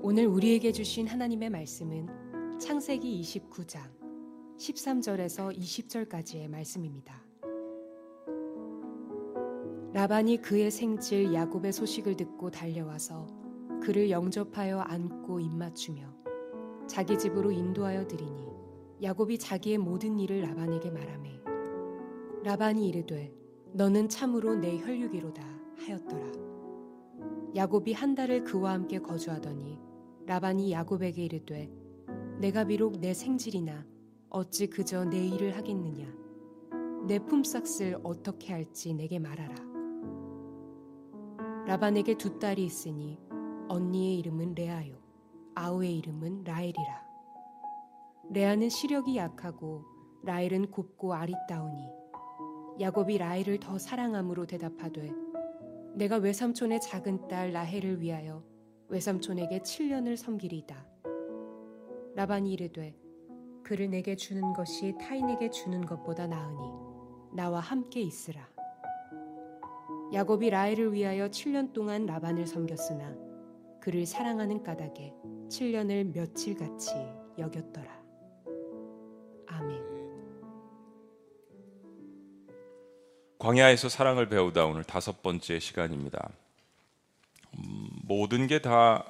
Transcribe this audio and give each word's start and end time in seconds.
오늘 0.00 0.26
우리에게 0.26 0.70
주신 0.70 1.08
하나님의 1.08 1.50
말씀은 1.50 2.06
창세기 2.60 3.20
29장 3.20 3.80
13절에서 4.56 5.58
20절까지의 5.58 6.48
말씀입니다. 6.48 7.20
라반이 9.92 10.40
그의 10.40 10.70
생질 10.70 11.34
야곱의 11.34 11.72
소식을 11.72 12.16
듣고 12.16 12.48
달려와서 12.48 13.26
그를 13.82 14.08
영접하여 14.08 14.78
안고 14.78 15.40
입맞추며 15.40 16.14
자기 16.86 17.18
집으로 17.18 17.50
인도하여 17.50 18.06
드리니 18.06 18.46
야곱이 19.02 19.38
자기의 19.38 19.78
모든 19.78 20.20
일을 20.20 20.42
라반에게 20.42 20.90
말하매 20.90 21.40
라반이 22.44 22.88
이르되 22.88 23.34
너는 23.72 24.08
참으로 24.08 24.54
내 24.54 24.78
혈육이로다 24.78 25.42
하였더라. 25.86 26.32
야곱이 27.56 27.92
한 27.94 28.14
달을 28.14 28.44
그와 28.44 28.74
함께 28.74 29.00
거주하더니 29.00 29.87
라반이 30.28 30.72
야곱에게 30.72 31.24
이르되 31.24 31.70
내가 32.38 32.64
비록 32.64 33.00
내 33.00 33.14
생질이나 33.14 33.86
어찌 34.28 34.66
그저 34.66 35.06
내 35.06 35.26
일을 35.26 35.56
하겠느냐? 35.56 36.06
내 37.06 37.18
품삯을 37.18 38.00
어떻게 38.02 38.52
할지 38.52 38.92
내게 38.92 39.18
말하라. 39.18 39.54
라반에게 41.66 42.18
두 42.18 42.38
딸이 42.38 42.62
있으니 42.62 43.18
언니의 43.68 44.18
이름은 44.18 44.54
레아요 44.54 44.98
아우의 45.54 45.96
이름은 45.96 46.44
라엘이라. 46.44 47.08
레아는 48.28 48.68
시력이 48.68 49.16
약하고 49.16 49.86
라엘은 50.24 50.70
곱고 50.70 51.14
아리따우니 51.14 51.88
야곱이 52.80 53.16
라헬을 53.16 53.60
더 53.60 53.78
사랑함으로 53.78 54.44
대답하되 54.44 55.10
내가 55.94 56.18
외삼촌의 56.18 56.82
작은 56.82 57.28
딸 57.28 57.50
라헬을 57.52 58.02
위하여 58.02 58.44
외삼촌에게 58.88 59.60
7년을 59.60 60.16
섬기리이다. 60.16 60.86
라반이 62.14 62.52
이르되 62.52 62.96
그를 63.62 63.90
내게 63.90 64.16
주는 64.16 64.52
것이 64.54 64.94
타인에게 64.98 65.50
주는 65.50 65.84
것보다 65.84 66.26
나으니 66.26 66.58
나와 67.32 67.60
함께 67.60 68.00
있으라. 68.00 68.48
야곱이 70.12 70.48
라헬을 70.50 70.94
위하여 70.94 71.28
7년 71.28 71.72
동안 71.74 72.06
라반을 72.06 72.46
섬겼으나 72.46 73.14
그를 73.80 74.06
사랑하는 74.06 74.62
까닭에 74.62 75.14
7년을 75.48 76.14
며칠같이 76.14 76.92
여겼더라. 77.38 78.02
아멘. 79.46 79.82
광야에서 83.38 83.90
사랑을 83.90 84.28
배우다 84.28 84.64
오늘 84.64 84.82
다섯 84.82 85.22
번째 85.22 85.58
시간입니다. 85.58 86.30
음, 88.08 88.14
모든 88.16 88.46
게 88.46 88.58
다 88.60 89.04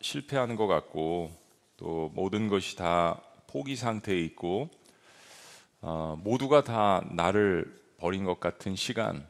실패하는 0.00 0.56
것 0.56 0.66
같고 0.66 1.30
또 1.76 2.10
모든 2.14 2.48
것이 2.48 2.76
다 2.76 3.20
포기 3.48 3.76
상태에 3.76 4.18
있고 4.20 4.70
어, 5.80 6.16
모두가 6.22 6.62
다 6.64 7.02
나를 7.10 7.80
버린 7.98 8.24
것 8.24 8.40
같은 8.40 8.76
시간, 8.76 9.26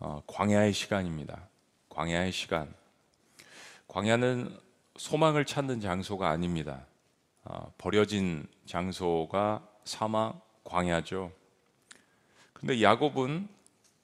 어, 0.00 0.22
광야의 0.26 0.72
시간입니다. 0.72 1.48
광야의 1.88 2.32
시간. 2.32 2.72
광야는 3.88 4.58
소망을 4.96 5.44
찾는 5.44 5.80
장소가 5.80 6.28
아닙니다. 6.30 6.86
어, 7.44 7.72
버려진 7.78 8.46
장소가 8.66 9.66
사막, 9.84 10.46
광야죠. 10.64 11.32
근데 12.52 12.82
야곱은 12.82 13.48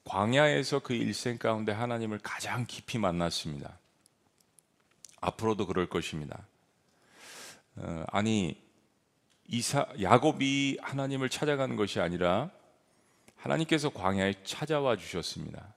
광야에서 0.05 0.79
그 0.79 0.93
일생 0.93 1.37
가운데 1.37 1.71
하나님을 1.71 2.19
가장 2.23 2.65
깊이 2.67 2.97
만났습니다. 2.97 3.77
앞으로도 5.21 5.67
그럴 5.67 5.87
것입니다. 5.87 6.47
어, 7.75 8.05
아니 8.07 8.61
이사 9.47 9.87
야곱이 9.99 10.77
하나님을 10.81 11.29
찾아가는 11.29 11.75
것이 11.75 11.99
아니라 11.99 12.51
하나님께서 13.35 13.89
광야에 13.89 14.35
찾아와 14.43 14.95
주셨습니다. 14.95 15.73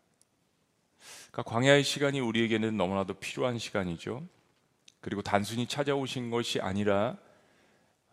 그러니까 1.31 1.51
광야의 1.51 1.85
시간이 1.85 2.21
우리에게는 2.21 2.77
너무나도 2.77 3.15
필요한 3.15 3.59
시간이죠. 3.59 4.27
그리고 5.01 5.23
단순히 5.23 5.67
찾아오신 5.67 6.31
것이 6.31 6.61
아니라 6.61 7.17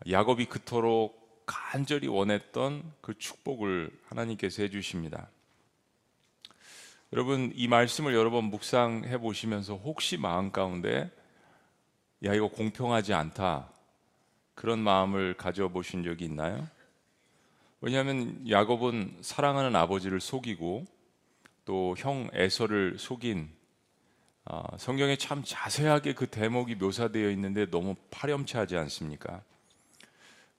야곱이 0.09 0.45
그토록 0.45 1.45
간절히 1.45 2.07
원했던 2.07 2.94
그 3.01 3.18
축복을 3.18 3.91
하나님께서 4.06 4.63
해주십니다. 4.63 5.29
여러분 7.12 7.51
이 7.56 7.68
말씀을 7.68 8.13
여러 8.13 8.29
번 8.29 8.45
묵상해 8.45 9.18
보시면서 9.18 9.75
혹시 9.75 10.16
마음 10.16 10.51
가운데 10.51 11.12
야 12.25 12.34
이거 12.34 12.47
공평하지 12.50 13.13
않다 13.13 13.69
그런 14.56 14.80
마음을 14.80 15.35
가져보신 15.35 16.03
적이 16.03 16.25
있나요? 16.25 16.68
왜냐하면 17.81 18.47
야곱은 18.50 19.19
사랑하는 19.22 19.75
아버지를 19.75 20.19
속이고 20.19 20.85
또 21.66 21.94
형 21.97 22.30
에서를 22.34 22.97
속인 22.97 23.50
어, 24.46 24.63
성경에 24.78 25.16
참 25.16 25.44
자세하게 25.46 26.13
그 26.16 26.28
대목이 26.28 26.75
묘사되어 26.75 27.30
있는데 27.31 27.69
너무 27.69 27.96
파렴치하지 28.09 28.75
않습니까? 28.78 29.44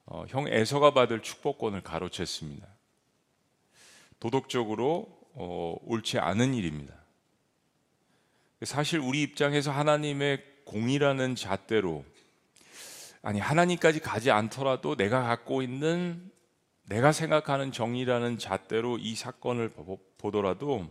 어, 0.06 0.24
형 0.28 0.46
에서가 0.48 0.94
받을 0.94 1.20
축복권을 1.20 1.82
가로챘습니다. 1.82 2.64
도덕적으로 4.20 5.08
어, 5.34 5.76
옳지 5.82 6.18
않은 6.20 6.54
일입니다. 6.54 6.94
사실 8.62 9.00
우리 9.00 9.22
입장에서 9.22 9.72
하나님의 9.72 10.44
공이라는 10.70 11.34
잣대로 11.34 12.04
아니 13.22 13.40
하나님까지 13.40 13.98
가지 13.98 14.30
않더라도 14.30 14.94
내가 14.94 15.24
갖고 15.24 15.62
있는 15.62 16.30
내가 16.84 17.10
생각하는 17.10 17.72
정의라는 17.72 18.38
잣대로 18.38 18.96
이 18.96 19.16
사건을 19.16 19.72
보더라도 20.18 20.88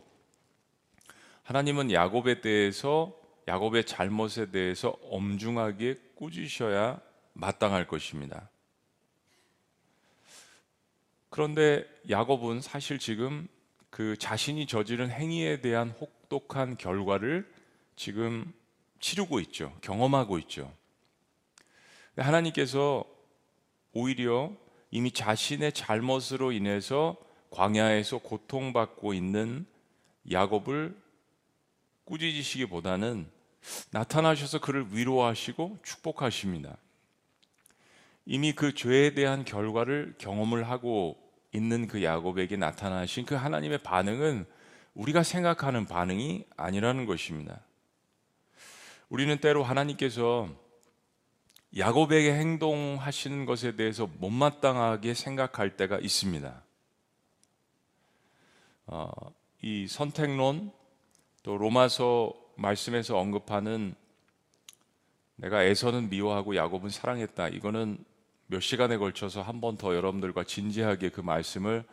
하나님은 1.43 1.93
야곱에 1.93 2.41
대해서 2.41 3.15
야곱의 3.47 3.85
잘못에 3.85 4.51
대해서 4.51 4.97
엄중하게 5.03 5.95
꾸짖으셔야 6.15 6.99
마땅할 7.33 7.87
것입니다. 7.87 8.49
그런데 11.29 11.85
야곱은 12.09 12.59
사실 12.59 12.99
지금 12.99 13.47
그 13.89 14.17
자신이 14.17 14.67
저지른 14.67 15.09
행위에 15.09 15.61
대한 15.61 15.89
혹독한 15.89 16.75
결과를 16.77 17.49
지금 17.95 18.53
치르고 18.99 19.39
있죠. 19.41 19.75
경험하고 19.81 20.39
있죠. 20.39 20.71
하나님께서 22.17 23.05
오히려 23.93 24.51
이미 24.91 25.11
자신의 25.11 25.73
잘못으로 25.73 26.51
인해서 26.51 27.15
광야에서 27.51 28.19
고통받고 28.19 29.13
있는 29.13 29.65
야곱을 30.31 30.95
꾸짖으시기보다는 32.05 33.29
나타나셔서 33.91 34.59
그를 34.59 34.87
위로하시고 34.91 35.79
축복하십니다. 35.83 36.77
이미 38.25 38.53
그 38.53 38.73
죄에 38.73 39.13
대한 39.13 39.43
결과를 39.43 40.15
경험을 40.17 40.69
하고 40.69 41.17
있는 41.51 41.87
그 41.87 42.03
야곱에게 42.03 42.57
나타나신 42.57 43.25
그 43.25 43.35
하나님의 43.35 43.79
반응은 43.79 44.45
우리가 44.93 45.23
생각하는 45.23 45.85
반응이 45.85 46.45
아니라는 46.57 47.05
것입니다. 47.05 47.61
우리는 49.09 49.37
때로 49.39 49.63
하나님께서 49.63 50.47
야곱에게 51.77 52.33
행동하시는 52.33 53.45
것에 53.45 53.75
대해서 53.75 54.07
못마땅하게 54.19 55.13
생각할 55.13 55.77
때가 55.77 55.99
있습니다. 55.99 56.63
어, 58.87 59.09
이 59.61 59.87
선택론 59.87 60.71
또 61.43 61.57
로마서 61.57 62.33
말씀에서 62.55 63.17
언급하는 63.17 63.95
내가 65.35 65.63
에서는 65.63 66.09
미워하고 66.09 66.55
야곱은 66.55 66.89
사랑했다. 66.89 67.49
이거는 67.49 68.03
몇 68.47 68.59
시간에 68.61 68.97
걸쳐서 68.97 69.41
한 69.41 69.61
번 69.61 69.77
더 69.77 69.95
여러분들과 69.95 70.43
진지하게 70.43 71.09
그 71.09 71.21
말씀을 71.21 71.85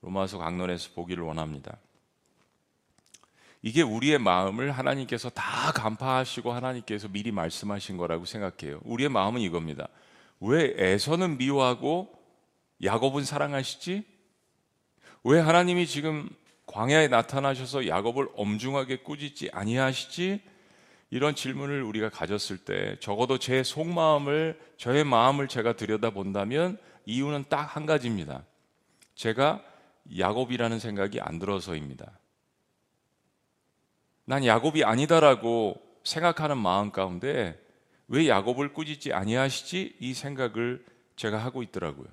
로마서 0.00 0.38
강론에서 0.38 0.92
보기를 0.94 1.22
원합니다. 1.22 1.76
이게 3.62 3.82
우리의 3.82 4.18
마음을 4.18 4.70
하나님께서 4.70 5.30
다 5.30 5.72
간파하시고 5.72 6.52
하나님께서 6.52 7.08
미리 7.08 7.32
말씀하신 7.32 7.96
거라고 7.96 8.24
생각해요. 8.24 8.80
우리의 8.84 9.08
마음은 9.08 9.40
이겁니다. 9.40 9.88
왜 10.40 10.74
에서는 10.76 11.38
미워하고 11.38 12.12
야곱은 12.84 13.24
사랑하시지? 13.24 14.04
왜 15.24 15.40
하나님이 15.40 15.86
지금 15.86 16.28
광야에 16.66 17.08
나타나셔서 17.08 17.88
야곱을 17.88 18.28
엄중하게 18.36 18.98
꾸짖지 18.98 19.50
아니하시지? 19.52 20.40
이런 21.10 21.34
질문을 21.34 21.82
우리가 21.82 22.10
가졌을 22.10 22.58
때 22.58 22.96
적어도 23.00 23.38
제 23.38 23.62
속마음을 23.62 24.60
저의 24.76 25.04
마음을 25.04 25.48
제가 25.48 25.72
들여다본다면 25.74 26.78
이유는 27.06 27.46
딱 27.48 27.74
한 27.74 27.86
가지입니다. 27.86 28.44
제가 29.14 29.62
야곱이라는 30.18 30.78
생각이 30.78 31.20
안 31.20 31.38
들어서입니다. 31.38 32.12
난 34.28 34.44
야곱이 34.44 34.84
아니다라고 34.84 35.80
생각하는 36.04 36.58
마음 36.58 36.92
가운데 36.92 37.58
왜 38.08 38.28
야곱을 38.28 38.74
꾸짖지 38.74 39.14
아니하시지? 39.14 39.96
이 40.00 40.12
생각을 40.12 40.84
제가 41.16 41.38
하고 41.38 41.62
있더라고요. 41.62 42.06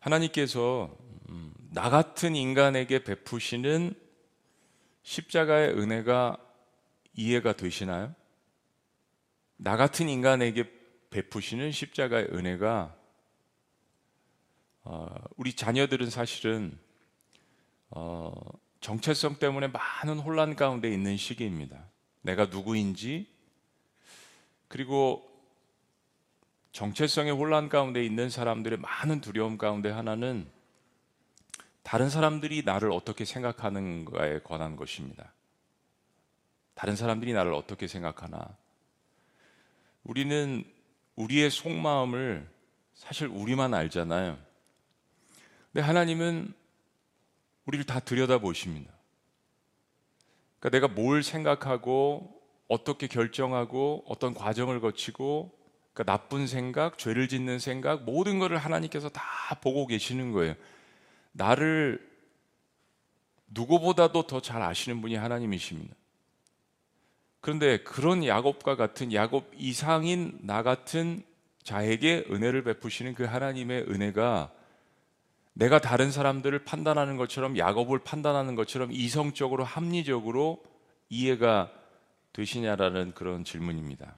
하나님께서 0.00 0.96
음, 1.28 1.52
나 1.74 1.90
같은 1.90 2.34
인간에게 2.34 3.04
베푸시는 3.04 3.92
십자가의 5.02 5.78
은혜가 5.78 6.38
이해가 7.12 7.52
되시나요? 7.52 8.14
나 9.58 9.76
같은 9.76 10.08
인간에게 10.08 10.72
베푸시는 11.10 11.70
십자가의 11.70 12.28
은혜가 12.32 12.96
어, 14.84 15.14
우리 15.36 15.52
자녀들은 15.52 16.08
사실은 16.08 16.78
어, 17.90 18.32
정체성 18.86 19.40
때문에 19.40 19.66
많은 19.66 20.20
혼란 20.20 20.54
가운데 20.54 20.88
있는 20.88 21.16
시기입니다. 21.16 21.76
내가 22.22 22.46
누구인지 22.46 23.26
그리고 24.68 25.28
정체성의 26.70 27.32
혼란 27.32 27.68
가운데 27.68 28.04
있는 28.04 28.30
사람들의 28.30 28.78
많은 28.78 29.20
두려움 29.20 29.58
가운데 29.58 29.90
하나는 29.90 30.48
다른 31.82 32.08
사람들이 32.08 32.62
나를 32.62 32.92
어떻게 32.92 33.24
생각하는가에 33.24 34.42
관한 34.44 34.76
것입니다. 34.76 35.32
다른 36.74 36.94
사람들이 36.94 37.32
나를 37.32 37.54
어떻게 37.54 37.88
생각하나. 37.88 38.56
우리는 40.04 40.62
우리의 41.16 41.50
속마음을 41.50 42.48
사실 42.94 43.26
우리만 43.26 43.74
알잖아요. 43.74 44.38
근데 45.72 45.84
하나님은 45.84 46.54
우리를 47.66 47.84
다 47.84 48.00
들여다보십니다. 48.00 48.92
그러니까 50.58 50.70
내가 50.70 50.88
뭘 50.88 51.22
생각하고 51.22 52.40
어떻게 52.68 53.06
결정하고 53.06 54.04
어떤 54.06 54.34
과정을 54.34 54.80
거치고 54.80 55.52
그러니까 55.92 56.12
나쁜 56.12 56.46
생각, 56.46 56.98
죄를 56.98 57.28
짓는 57.28 57.58
생각 57.58 58.04
모든 58.04 58.38
것을 58.38 58.56
하나님께서 58.58 59.08
다 59.08 59.22
보고 59.62 59.86
계시는 59.86 60.32
거예요. 60.32 60.54
나를 61.32 62.06
누구보다도 63.48 64.26
더 64.26 64.40
잘 64.40 64.62
아시는 64.62 65.00
분이 65.00 65.14
하나님이십니다. 65.14 65.94
그런데 67.40 67.78
그런 67.78 68.24
야곱과 68.24 68.76
같은 68.76 69.12
야곱 69.12 69.52
이상인 69.56 70.36
나 70.42 70.62
같은 70.62 71.22
자에게 71.62 72.26
은혜를 72.30 72.64
베푸시는 72.64 73.14
그 73.14 73.24
하나님의 73.24 73.82
은혜가 73.88 74.52
내가 75.56 75.78
다른 75.78 76.10
사람들을 76.10 76.64
판단하는 76.64 77.16
것처럼 77.16 77.56
야곱을 77.56 78.00
판단하는 78.00 78.56
것처럼 78.56 78.92
이성적으로 78.92 79.64
합리적으로 79.64 80.62
이해가 81.08 81.72
되시냐라는 82.34 83.14
그런 83.14 83.42
질문입니다. 83.42 84.16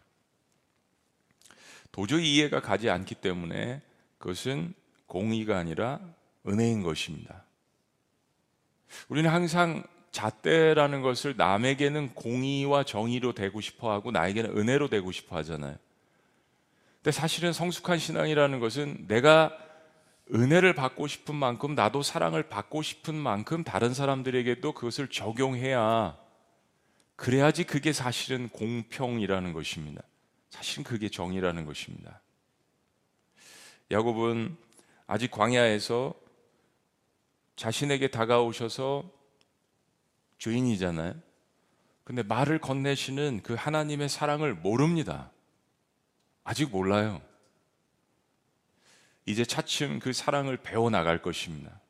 도저히 1.92 2.34
이해가 2.34 2.60
가지 2.60 2.90
않기 2.90 3.14
때문에 3.14 3.80
그것은 4.18 4.74
공의가 5.06 5.58
아니라 5.58 6.00
은혜인 6.44 6.82
것입니다. 6.82 7.44
우리는 9.08 9.30
항상 9.30 9.84
잣대라는 10.10 11.02
것을 11.02 11.36
남에게는 11.36 12.14
공의와 12.14 12.82
정의로 12.82 13.32
되고 13.32 13.60
싶어 13.60 13.92
하고 13.92 14.10
나에게는 14.10 14.58
은혜로 14.58 14.88
되고 14.88 15.12
싶어 15.12 15.36
하잖아요. 15.36 15.76
근데 16.96 17.12
사실은 17.12 17.52
성숙한 17.52 18.00
신앙이라는 18.00 18.58
것은 18.58 19.06
내가 19.06 19.56
은혜를 20.34 20.74
받고 20.74 21.06
싶은 21.06 21.34
만큼 21.34 21.74
나도 21.74 22.02
사랑을 22.02 22.48
받고 22.48 22.82
싶은 22.82 23.14
만큼 23.14 23.64
다른 23.64 23.94
사람들에게도 23.94 24.72
그것을 24.72 25.08
적용해야 25.08 26.18
그래야지 27.16 27.64
그게 27.64 27.92
사실은 27.92 28.48
공평이라는 28.50 29.52
것입니다. 29.52 30.02
사실은 30.50 30.84
그게 30.84 31.08
정의라는 31.08 31.64
것입니다. 31.64 32.20
야곱은 33.90 34.56
아직 35.06 35.30
광야에서 35.30 36.14
자신에게 37.56 38.08
다가오셔서 38.08 39.10
주인이잖아요. 40.38 41.14
근데 42.04 42.22
말을 42.22 42.60
건네시는 42.60 43.40
그 43.42 43.54
하나님의 43.54 44.08
사랑을 44.08 44.54
모릅니다. 44.54 45.30
아직 46.44 46.70
몰라요. 46.70 47.20
이제 49.28 49.44
차츰 49.44 49.98
그 49.98 50.14
사랑을 50.14 50.56
배워 50.56 50.88
나갈 50.88 51.20
것입니다. 51.20 51.80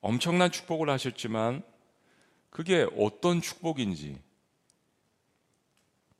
엄청난 0.00 0.52
축복을 0.52 0.88
하셨지만 0.88 1.62
그게 2.50 2.86
어떤 2.96 3.42
축복인지 3.42 4.20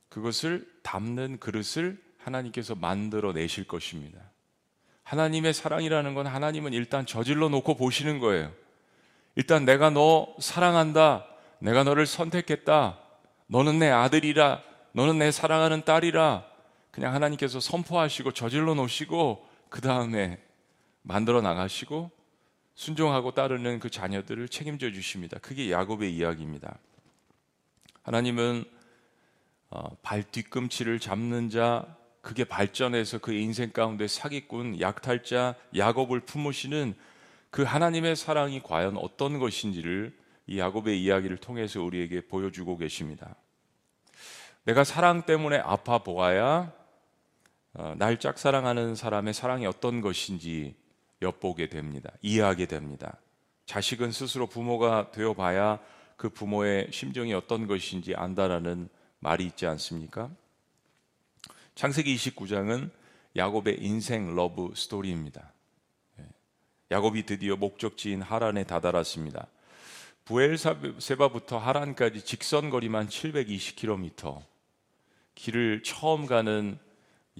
그것을 0.09 0.69
담는 0.83 1.39
그릇을 1.39 1.97
하나님께서 2.17 2.75
만들어 2.75 3.31
내실 3.31 3.65
것입니다. 3.65 4.19
하나님의 5.03 5.53
사랑이라는 5.53 6.13
건 6.13 6.27
하나님은 6.27 6.73
일단 6.73 7.05
저질러 7.05 7.47
놓고 7.47 7.75
보시는 7.75 8.19
거예요. 8.19 8.51
일단 9.35 9.63
내가 9.63 9.89
너 9.89 10.35
사랑한다. 10.39 11.25
내가 11.59 11.85
너를 11.85 12.05
선택했다. 12.05 12.99
너는 13.47 13.79
내 13.79 13.89
아들이라. 13.89 14.61
너는 14.91 15.19
내 15.19 15.31
사랑하는 15.31 15.85
딸이라. 15.85 16.50
그냥 16.91 17.13
하나님께서 17.13 17.59
선포하시고 17.59 18.33
저질러 18.33 18.73
놓으시고 18.75 19.47
그 19.69 19.81
다음에 19.81 20.37
만들어 21.01 21.41
나가시고 21.41 22.11
순종하고 22.75 23.31
따르는 23.31 23.79
그 23.79 23.89
자녀들을 23.89 24.49
책임져 24.49 24.91
주십니다. 24.91 25.37
그게 25.41 25.71
야곱의 25.71 26.15
이야기입니다. 26.15 26.77
하나님은 28.03 28.65
어, 29.69 29.95
발 30.01 30.23
뒤꿈치를 30.23 30.99
잡는 30.99 31.49
자, 31.49 31.95
그게 32.21 32.43
발전해서 32.43 33.19
그 33.19 33.33
인생 33.33 33.71
가운데 33.71 34.07
사기꾼, 34.07 34.81
약탈자, 34.81 35.55
야곱을 35.75 36.21
품으시는 36.21 36.93
그 37.49 37.63
하나님의 37.63 38.15
사랑이 38.15 38.61
과연 38.61 38.97
어떤 38.97 39.39
것인지를 39.39 40.17
이 40.47 40.59
야곱의 40.59 41.01
이야기를 41.01 41.37
통해서 41.37 41.81
우리에게 41.81 42.27
보여주고 42.27 42.77
계십니다. 42.77 43.35
내가 44.63 44.83
사랑 44.83 45.25
때문에 45.25 45.57
아파 45.57 45.99
보아야 45.99 46.71
어, 46.71 46.80
날 47.97 48.19
짝사랑하는 48.19 48.95
사람의 48.95 49.33
사랑이 49.33 49.65
어떤 49.65 50.01
것인지 50.01 50.75
엿보게 51.21 51.69
됩니다. 51.69 52.11
이해하게 52.21 52.65
됩니다. 52.65 53.17
자식은 53.65 54.11
스스로 54.11 54.47
부모가 54.47 55.11
되어 55.11 55.33
봐야 55.33 55.79
그 56.17 56.29
부모의 56.29 56.89
심정이 56.91 57.33
어떤 57.33 57.67
것인지 57.67 58.15
안다라는 58.15 58.89
말이 59.19 59.45
있지 59.45 59.65
않습니까? 59.67 60.29
창세기 61.75 62.15
29장은 62.15 62.91
야곱의 63.35 63.77
인생 63.79 64.35
러브 64.35 64.73
스토리입니다. 64.75 65.53
예. 66.19 66.25
야곱이 66.91 67.25
드디어 67.25 67.55
목적지인 67.55 68.21
하란에 68.21 68.65
다다랐습니다. 68.65 69.47
브엘세바부터 70.25 71.57
하란까지 71.57 72.23
직선 72.25 72.69
거리만 72.69 73.07
720km. 73.07 74.43
길을 75.35 75.81
처음 75.83 76.25
가는 76.25 76.77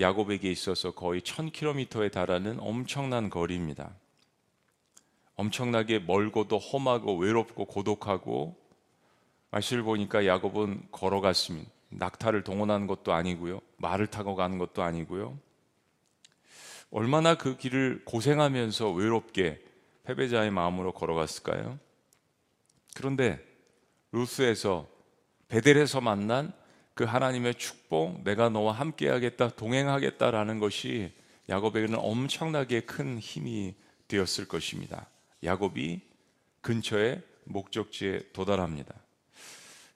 야곱에게 0.01 0.51
있어서 0.51 0.91
거의 0.91 1.21
1000km에 1.21 2.11
달하는 2.11 2.59
엄청난 2.59 3.29
거리입니다. 3.29 3.95
엄청나게 5.35 5.99
멀고도 5.99 6.57
험하고 6.57 7.17
외롭고 7.17 7.65
고독하고 7.65 8.55
말씀을 9.51 9.83
보니까 9.83 10.25
야곱은 10.25 10.89
걸어갔습니다. 10.91 11.69
낙타를 11.89 12.43
동원한 12.43 12.87
것도 12.87 13.13
아니고요. 13.13 13.61
말을 13.77 14.07
타고 14.07 14.35
가는 14.35 14.57
것도 14.57 14.81
아니고요. 14.81 15.37
얼마나 16.89 17.35
그 17.35 17.57
길을 17.57 18.03
고생하면서 18.05 18.91
외롭게 18.91 19.61
패배자의 20.03 20.51
마음으로 20.51 20.93
걸어갔을까요? 20.93 21.79
그런데 22.95 23.39
루스에서 24.11 24.87
베델에서 25.47 26.01
만난 26.01 26.53
그 26.93 27.03
하나님의 27.03 27.55
축복, 27.55 28.23
내가 28.23 28.49
너와 28.49 28.73
함께하겠다, 28.73 29.49
동행하겠다라는 29.49 30.59
것이 30.59 31.11
야곱에게는 31.49 31.97
엄청나게 31.99 32.81
큰 32.81 33.19
힘이 33.19 33.75
되었을 34.07 34.47
것입니다. 34.47 35.07
야곱이 35.43 36.01
근처에 36.61 37.21
목적지에 37.45 38.21
도달합니다. 38.33 38.93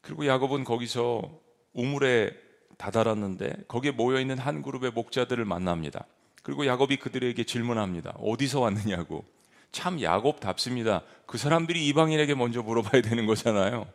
그리고 0.02 0.26
야곱은 0.26 0.64
거기서 0.64 1.40
우물에 1.74 2.32
다다랐는데 2.78 3.56
거기에 3.68 3.92
모여 3.92 4.20
있는 4.20 4.38
한 4.38 4.62
그룹의 4.62 4.92
목자들을 4.92 5.44
만납니다. 5.46 6.06
그리고 6.44 6.66
야곱이 6.66 6.98
그들에게 6.98 7.44
질문합니다. 7.44 8.16
어디서 8.20 8.60
왔느냐고. 8.62 9.26
참 9.72 10.02
야곱답습니다. 10.02 11.04
그 11.26 11.38
사람들이 11.38 11.88
이방인에게 11.88 12.36
먼저 12.36 12.62
물어봐야 12.62 13.02
되는 13.02 13.26
거잖아요. 13.26 13.88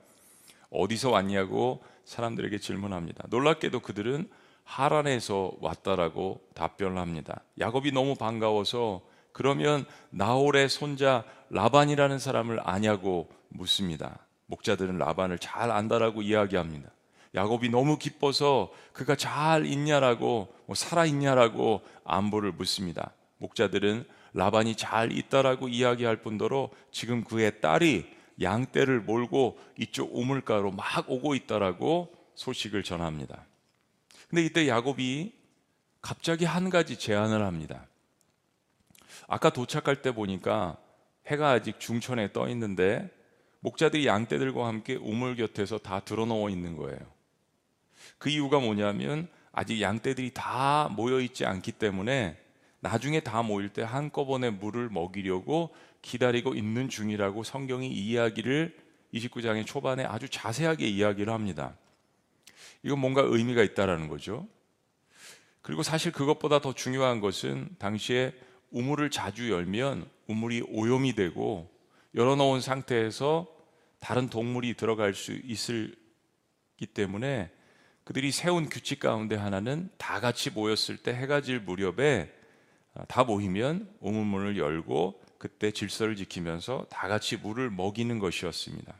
어디서 0.71 1.11
왔냐고 1.11 1.83
사람들에게 2.11 2.59
질문합니다. 2.59 3.25
놀랍게도 3.31 3.81
그들은 3.81 4.29
하란에서 4.65 5.53
왔다라고 5.61 6.41
답변을 6.55 6.99
합니다. 6.99 7.43
야곱이 7.61 7.93
너무 7.93 8.17
반가워서 8.17 9.03
그러면 9.31 9.85
나홀의 10.11 10.69
손자 10.69 11.25
라반이라는 11.51 12.19
사람을 12.19 12.61
아냐고 12.65 13.29
묻습니다. 13.49 14.27
목자들은 14.47 14.99
라반을 14.99 15.39
잘 15.39 15.71
안다라고 15.71 16.23
이야기합니다. 16.23 16.91
야곱이 17.37 17.69
너무 17.69 17.97
기뻐서 17.97 18.73
그가 18.93 19.15
잘 19.15 19.65
있냐라고 19.65 20.53
뭐 20.67 20.75
살아 20.75 21.05
있냐라고 21.05 21.83
안부를 22.05 22.51
묻습니다. 22.53 23.13
목자들은 23.39 24.05
라반이 24.35 24.75
잘 24.75 25.13
있다라고 25.13 25.69
이야기할 25.69 26.17
뿐더러 26.23 26.71
지금 26.91 27.23
그의 27.23 27.61
딸이 27.61 28.20
양떼를 28.41 29.01
몰고 29.01 29.59
이쪽 29.79 30.17
우물가로 30.17 30.71
막 30.73 31.11
오고 31.11 31.35
있다라고 31.35 32.13
소식을 32.35 32.83
전합니다. 32.83 33.45
근데 34.29 34.45
이때 34.45 34.69
야곱이 34.69 35.33
갑자기 36.01 36.45
한 36.45 36.71
가지 36.71 36.99
제안을 36.99 37.45
합니다. 37.45 37.87
아까 39.29 39.51
도착할 39.51 40.03
때 40.03 40.13
보니까 40.13 40.79
해가 41.27 41.51
아직 41.51 41.79
중천에 41.79 42.33
떠 42.33 42.49
있는데 42.49 43.11
목자들이 43.61 44.07
양떼들과 44.07 44.67
함께 44.67 44.95
우물 44.97 45.37
곁에서 45.37 45.79
다 45.79 46.01
드러누워 46.01 46.49
있는 46.49 46.77
거예요. 46.77 46.99
그 48.19 48.31
이유가 48.31 48.59
뭐냐면 48.59 49.29
아직 49.53 49.81
양떼들이 49.81 50.33
다 50.33 50.89
모여 50.97 51.21
있지 51.21 51.45
않기 51.45 51.73
때문에 51.73 52.39
나중에 52.81 53.21
다 53.21 53.43
모일 53.43 53.69
때 53.69 53.83
한꺼번에 53.83 54.51
물을 54.51 54.89
먹이려고 54.89 55.75
기다리고 56.03 56.55
있는 56.55 56.89
중이라고 56.89 57.43
성경이 57.43 57.89
이야기를 57.89 58.77
29장의 59.15 59.67
초반에 59.67 60.05
아주 60.05 60.29
자세하게 60.29 60.87
이야기를 60.89 61.33
합니다. 61.33 61.77
이건 62.83 62.99
뭔가 62.99 63.23
의미가 63.23 63.63
있다라는 63.63 64.09
거죠. 64.09 64.49
그리고 65.63 65.83
사실 65.83 66.13
그것보다 66.13 66.61
더 66.61 66.73
중요한 66.73 67.21
것은 67.21 67.69
당시에 67.79 68.33
우물을 68.71 69.11
자주 69.11 69.51
열면 69.51 70.09
우물이 70.27 70.65
오염이 70.69 71.15
되고 71.15 71.69
열어놓은 72.15 72.61
상태에서 72.61 73.47
다른 73.99 74.29
동물이 74.31 74.75
들어갈 74.75 75.15
수 75.15 75.33
있기 75.33 75.97
때문에 76.95 77.51
그들이 78.05 78.33
세운 78.33 78.69
규칙 78.69 79.01
가운데 79.01 79.37
하나는 79.37 79.91
다 79.99 80.21
같이 80.21 80.51
모였을 80.51 80.97
때 80.97 81.15
해가 81.15 81.43
질 81.43 81.61
무렵에 81.61 82.33
다 83.07 83.25
모이면 83.25 83.89
우물문을 84.01 84.57
열고 84.57 85.21
그때 85.41 85.71
질서를 85.71 86.17
지키면서 86.17 86.87
다 86.91 87.09
같이 87.09 87.39
물을 87.39 87.71
먹이는 87.71 88.19
것이었습니다. 88.19 88.95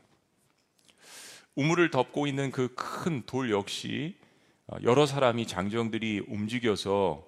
우물을 1.55 1.91
덮고 1.91 2.25
있는 2.25 2.49
그 2.49 2.73
큰 2.75 3.21
돌 3.27 3.51
역시 3.51 4.15
여러 4.81 5.05
사람이 5.05 5.45
장정들이 5.45 6.23
움직여서 6.27 7.23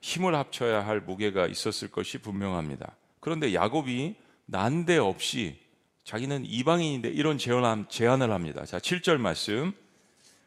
힘을 0.00 0.36
합쳐야 0.36 0.86
할 0.86 1.00
무게가 1.00 1.48
있었을 1.48 1.88
것이 1.88 2.18
분명합니다. 2.18 2.94
그런데 3.18 3.52
야곱이 3.52 4.14
난데없이 4.46 5.58
자기는 6.04 6.44
이방인인데 6.46 7.08
이런 7.08 7.38
제안을 7.38 8.30
합니다. 8.30 8.64
자, 8.64 8.78
7절 8.78 9.16
말씀. 9.16 9.72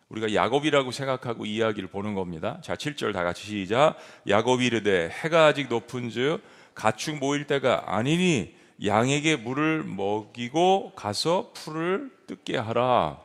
우리가 0.07 0.33
야곱이라고 0.33 0.91
생각하고 0.91 1.45
이야기를 1.45 1.89
보는 1.89 2.13
겁니다. 2.13 2.61
자, 2.63 2.75
7절 2.75 3.11
다 3.11 3.23
같이 3.25 3.43
시작. 3.43 3.97
야곱이 4.29 4.65
이르되 4.67 5.09
해가 5.09 5.47
아직 5.47 5.67
높은즉 5.67 6.41
가축 6.75 7.17
모일 7.17 7.47
때가 7.47 7.95
아니니 7.95 8.53
양에게 8.83 9.37
물을 9.37 9.83
먹이고 9.83 10.91
가서 10.95 11.51
풀을 11.53 12.11
뜯게 12.27 12.57
하라. 12.57 13.21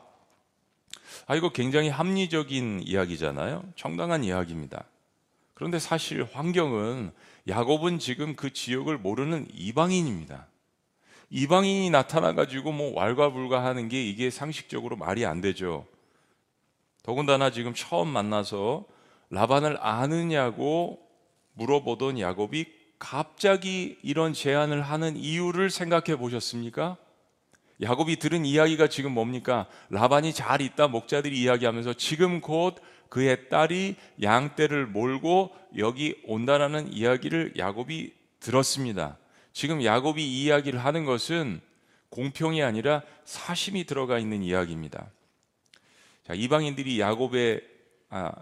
아, 1.27 1.35
이거 1.35 1.51
굉장히 1.51 1.89
합리적인 1.89 2.83
이야기잖아요. 2.85 3.65
정당한 3.77 4.25
이야기입니다. 4.25 4.85
그런데 5.55 5.79
사실 5.79 6.27
환경은 6.33 7.13
야곱은 7.49 7.99
지금 7.99 8.35
그 8.37 8.53
지역을 8.53 8.99
모르는 8.99 9.49
이방인입니다. 9.53 10.47
이방인이 11.31 11.91
나타나가지고 11.91 12.73
뭐 12.73 12.95
왈가불가 12.95 13.65
하는 13.65 13.89
게 13.89 14.03
이게 14.05 14.31
상식적으로 14.31 14.97
말이 14.97 15.27
안 15.27 15.41
되죠. 15.41 15.87
더군다나 17.03 17.51
지금 17.51 17.75
처음 17.75 18.09
만나서 18.09 18.85
라반을 19.31 19.79
아느냐고 19.81 20.99
물어보던 21.55 22.19
야곱이 22.19 22.80
갑자기 23.01 23.99
이런 24.03 24.35
제안을 24.35 24.83
하는 24.83 25.17
이유를 25.17 25.71
생각해 25.71 26.17
보셨습니까? 26.17 26.99
야곱이 27.83 28.17
들은 28.17 28.45
이야기가 28.45 28.89
지금 28.89 29.13
뭡니까? 29.13 29.67
라반이 29.89 30.35
잘 30.35 30.61
있다 30.61 30.87
목자들이 30.87 31.41
이야기하면서 31.41 31.95
지금 31.95 32.43
곧 32.43 32.77
그의 33.09 33.49
딸이 33.49 33.97
양떼를 34.23 34.87
몰고 34.87 35.51
여기 35.79 36.21
온다라는 36.27 36.93
이야기를 36.93 37.55
야곱이 37.57 38.13
들었습니다. 38.39 39.17
지금 39.55 39.83
야곱이 39.83 40.23
이야기를 40.23 40.85
하는 40.85 41.07
것은 41.07 41.61
공평이 42.11 42.63
아니라 42.63 43.03
사심이 43.25 43.87
들어가 43.87 44.19
있는 44.19 44.43
이야기입니다. 44.43 45.11
자, 46.27 46.35
이방인들이 46.35 47.01
야곱의 47.01 47.63
아, 48.11 48.33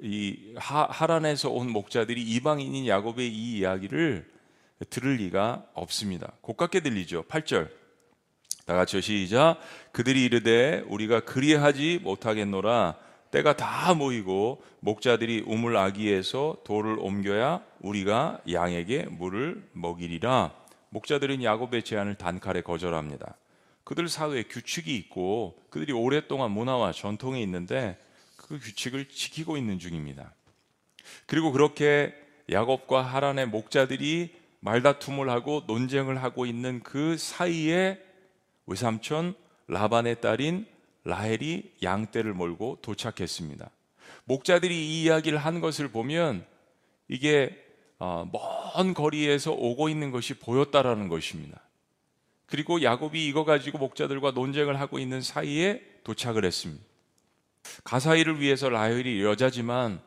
이 0.00 0.54
하, 0.56 0.84
하란에서 0.84 1.50
온 1.50 1.70
목자들이 1.70 2.22
이방인인 2.22 2.86
야곱의 2.86 3.28
이 3.28 3.58
이야기를 3.58 4.30
들을 4.90 5.16
리가 5.16 5.66
없습니다. 5.74 6.32
고깝게 6.40 6.80
들리죠. 6.80 7.24
8절. 7.24 7.68
다 8.66 8.74
같이 8.74 9.00
시작. 9.00 9.58
그들이 9.92 10.24
이르되 10.24 10.84
우리가 10.88 11.20
그리하지 11.20 12.00
못하겠노라. 12.02 12.96
때가 13.30 13.56
다 13.56 13.94
모이고 13.94 14.62
목자들이 14.80 15.44
우물 15.46 15.76
아기에서 15.76 16.58
돌을 16.64 16.98
옮겨야 16.98 17.62
우리가 17.80 18.40
양에게 18.50 19.06
물을 19.10 19.68
먹이리라. 19.72 20.52
목자들은 20.90 21.42
야곱의 21.42 21.82
제안을 21.82 22.16
단칼에 22.16 22.60
거절합니다. 22.60 23.36
그들 23.84 24.08
사회에 24.08 24.44
규칙이 24.44 24.94
있고 24.96 25.56
그들이 25.70 25.92
오랫동안 25.92 26.50
문화와 26.50 26.92
전통이 26.92 27.42
있는데 27.42 27.98
그 28.52 28.58
규칙을 28.58 29.08
지키고 29.08 29.56
있는 29.56 29.78
중입니다. 29.78 30.34
그리고 31.24 31.52
그렇게 31.52 32.14
야곱과 32.50 33.00
하란의 33.00 33.46
목자들이 33.46 34.34
말다툼을 34.60 35.30
하고 35.30 35.62
논쟁을 35.66 36.22
하고 36.22 36.44
있는 36.44 36.82
그 36.82 37.16
사이에 37.16 37.98
외삼촌 38.66 39.34
라반의 39.68 40.20
딸인 40.20 40.66
라헬이 41.04 41.72
양떼를 41.82 42.34
몰고 42.34 42.80
도착했습니다. 42.82 43.70
목자들이 44.24 44.76
이 44.76 45.04
이야기를 45.04 45.38
한 45.38 45.60
것을 45.60 45.88
보면 45.88 46.44
이게 47.08 47.58
어, 47.98 48.28
먼 48.30 48.92
거리에서 48.92 49.52
오고 49.52 49.88
있는 49.88 50.10
것이 50.10 50.34
보였다라는 50.34 51.08
것입니다. 51.08 51.58
그리고 52.44 52.82
야곱이 52.82 53.26
이거 53.26 53.46
가지고 53.46 53.78
목자들과 53.78 54.32
논쟁을 54.32 54.78
하고 54.78 54.98
있는 54.98 55.22
사이에 55.22 55.82
도착을 56.04 56.44
했습니다. 56.44 56.91
가사일을 57.84 58.40
위해서 58.40 58.68
라헬이 58.68 59.22
여자지만 59.22 60.00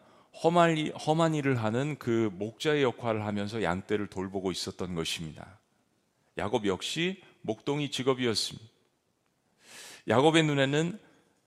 험한, 0.43 0.91
험한 0.91 1.35
일을 1.35 1.63
하는 1.63 1.97
그 1.97 2.29
목자의 2.33 2.83
역할을 2.83 3.25
하면서 3.25 3.63
양떼를 3.63 4.07
돌보고 4.07 4.51
있었던 4.51 4.95
것입니다. 4.95 5.59
야곱 6.37 6.65
역시 6.65 7.21
목동이 7.41 7.89
직업이었습니다. 7.89 8.67
야곱의 10.07 10.43
눈에는 10.43 10.99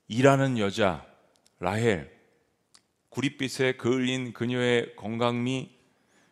일하는 0.07 0.57
여자 0.57 1.05
라헬, 1.59 2.11
구릿빛에 3.09 3.73
그을린 3.73 4.33
그녀의 4.33 4.95
건강미, 4.95 5.69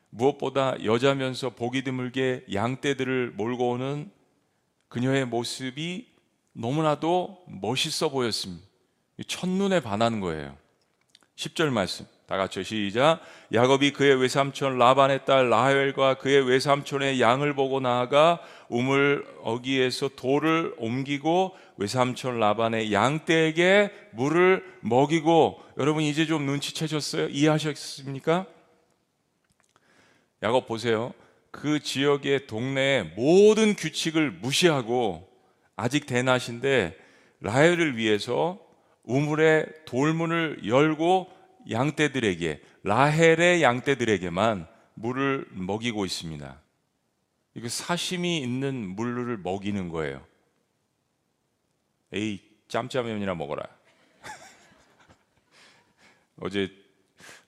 무엇보다 0.10 0.84
여자면서 0.84 1.52
보기 1.52 1.84
드물게 1.84 2.46
양떼들을 2.52 3.32
몰고 3.32 3.70
오는 3.70 4.12
그녀의 4.88 5.26
모습이 5.26 6.08
너무나도 6.54 7.46
멋있어 7.48 8.10
보였습니다. 8.10 8.67
첫눈에 9.26 9.80
반하는 9.80 10.20
거예요. 10.20 10.56
10절 11.36 11.70
말씀. 11.70 12.06
다 12.28 12.36
같이 12.36 12.62
시작. 12.62 13.22
야곱이 13.54 13.94
그의 13.94 14.20
외삼촌 14.20 14.78
라반의 14.78 15.24
딸 15.24 15.50
라헬과 15.50 16.16
그의 16.16 16.46
외삼촌의 16.46 17.22
양을 17.22 17.56
보고 17.56 17.80
나아가 17.80 18.42
우물 18.68 19.26
어기에서 19.44 20.10
돌을 20.10 20.76
옮기고 20.78 21.56
외삼촌 21.78 22.38
라반의 22.38 22.92
양떼에게 22.92 23.92
물을 24.12 24.66
먹이고 24.82 25.64
여러분 25.78 26.04
이제 26.04 26.26
좀 26.26 26.46
눈치채셨어요? 26.46 27.30
이해하셨습니까? 27.30 28.46
야곱 30.44 30.68
보세요. 30.68 31.14
그 31.52 31.80
지역의 31.80 32.48
동네의 32.48 33.14
모든 33.16 33.74
규칙을 33.74 34.32
무시하고 34.32 35.30
아직 35.78 36.06
대낮인데 36.08 36.98
라헬을 37.40 37.96
위해서 37.96 38.60
우물의 39.08 39.66
돌문을 39.86 40.68
열고 40.68 41.32
양떼들에게 41.70 42.62
라헬의 42.84 43.64
양떼들에게만 43.64 44.68
물을 44.94 45.48
먹이고 45.52 46.06
있습니다. 46.06 46.62
이거 47.56 47.70
사심이 47.70 48.40
있는 48.40 48.96
물을 48.96 49.38
먹이는 49.38 49.90
거예요. 49.90 50.26
에이 52.14 52.42
짬짜면이나 52.68 53.34
먹어라. 53.34 53.68
어제 56.40 56.70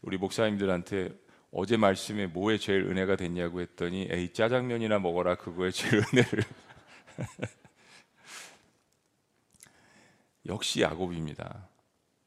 우리 0.01 0.17
목사님들한테 0.17 1.11
어제 1.51 1.77
말씀에 1.77 2.27
뭐에 2.27 2.57
제일 2.57 2.83
은혜가 2.83 3.15
됐냐고 3.15 3.61
했더니 3.61 4.07
에이 4.09 4.33
짜장면이나 4.33 4.99
먹어라 4.99 5.35
그거에 5.35 5.71
제일 5.71 6.03
은혜를 6.13 6.43
역시 10.45 10.81
야곱입니다. 10.81 11.67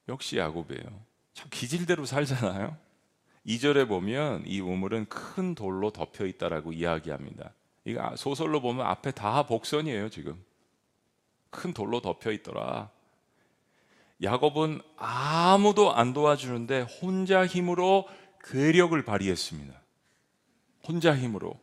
역시 0.08 0.36
야곱이에요. 0.38 1.04
참 1.34 1.48
기질대로 1.50 2.04
살잖아요. 2.04 2.76
2절에 3.46 3.88
보면 3.88 4.44
이 4.46 4.60
우물은 4.60 5.06
큰 5.06 5.54
돌로 5.54 5.90
덮여 5.90 6.26
있다라고 6.26 6.72
이야기합니다. 6.72 7.52
이거 7.84 8.14
소설로 8.16 8.60
보면 8.60 8.86
앞에 8.86 9.10
다 9.10 9.44
복선이에요, 9.46 10.10
지금. 10.10 10.42
큰 11.50 11.72
돌로 11.72 12.00
덮여 12.00 12.30
있더라. 12.32 12.90
야곱은 14.22 14.80
아무도 14.96 15.92
안 15.92 16.12
도와주는데 16.12 16.82
혼자 16.82 17.44
힘으로 17.44 18.08
괴력을 18.44 19.02
발휘했습니다. 19.04 19.80
혼자 20.86 21.16
힘으로. 21.16 21.60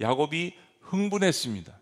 야곱이 0.00 0.56
흥분했습니다. 0.80 1.79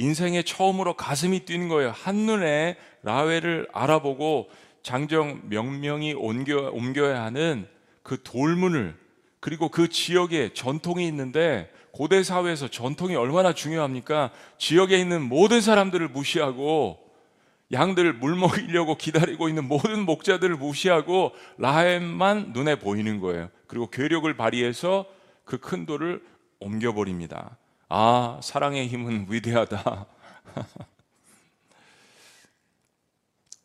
인생에 0.00 0.42
처음으로 0.42 0.94
가슴이 0.94 1.40
뛰는 1.40 1.68
거예요. 1.68 1.90
한눈에 1.94 2.76
라헬을 3.02 3.68
알아보고 3.70 4.48
장정 4.82 5.42
명명이 5.50 6.14
옮겨, 6.14 6.70
옮겨야 6.72 7.22
하는 7.22 7.68
그 8.02 8.22
돌문을 8.22 8.96
그리고 9.40 9.68
그 9.68 9.88
지역에 9.88 10.54
전통이 10.54 11.06
있는데 11.08 11.70
고대 11.92 12.22
사회에서 12.22 12.68
전통이 12.68 13.14
얼마나 13.14 13.52
중요합니까? 13.52 14.30
지역에 14.56 14.98
있는 14.98 15.20
모든 15.20 15.60
사람들을 15.60 16.08
무시하고 16.08 16.98
양들을 17.70 18.14
물 18.14 18.36
먹이려고 18.36 18.96
기다리고 18.96 19.48
있는 19.50 19.68
모든 19.68 20.06
목자들을 20.06 20.56
무시하고 20.56 21.32
라헬만 21.58 22.52
눈에 22.54 22.76
보이는 22.76 23.20
거예요. 23.20 23.50
그리고 23.66 23.90
괴력을 23.90 24.34
발휘해서 24.34 25.04
그 25.44 25.58
큰 25.58 25.84
돌을 25.84 26.22
옮겨버립니다. 26.58 27.59
아, 27.92 28.38
사랑의 28.40 28.86
힘은 28.86 29.26
위대하다. 29.28 30.06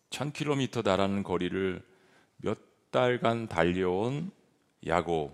1000km 0.09 0.83
달하는 0.83 1.21
거리를 1.21 1.79
몇 2.37 2.57
달간 2.89 3.47
달려온 3.47 4.31
야곱. 4.87 5.31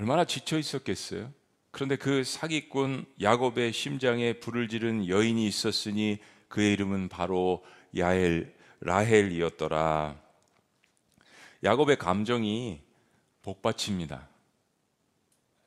얼마나 0.00 0.24
지쳐 0.24 0.56
있었겠어요? 0.58 1.30
그런데 1.72 1.96
그 1.96 2.24
사기꾼 2.24 3.04
야곱의 3.20 3.74
심장에 3.74 4.32
불을 4.32 4.68
지른 4.68 5.06
여인이 5.06 5.46
있었으니 5.46 6.20
그의 6.48 6.72
이름은 6.72 7.10
바로 7.10 7.62
야엘, 7.98 8.54
라헬이었더라. 8.80 10.18
야곱의 11.62 11.98
감정이 11.98 12.80
복받칩니다. 13.42 14.33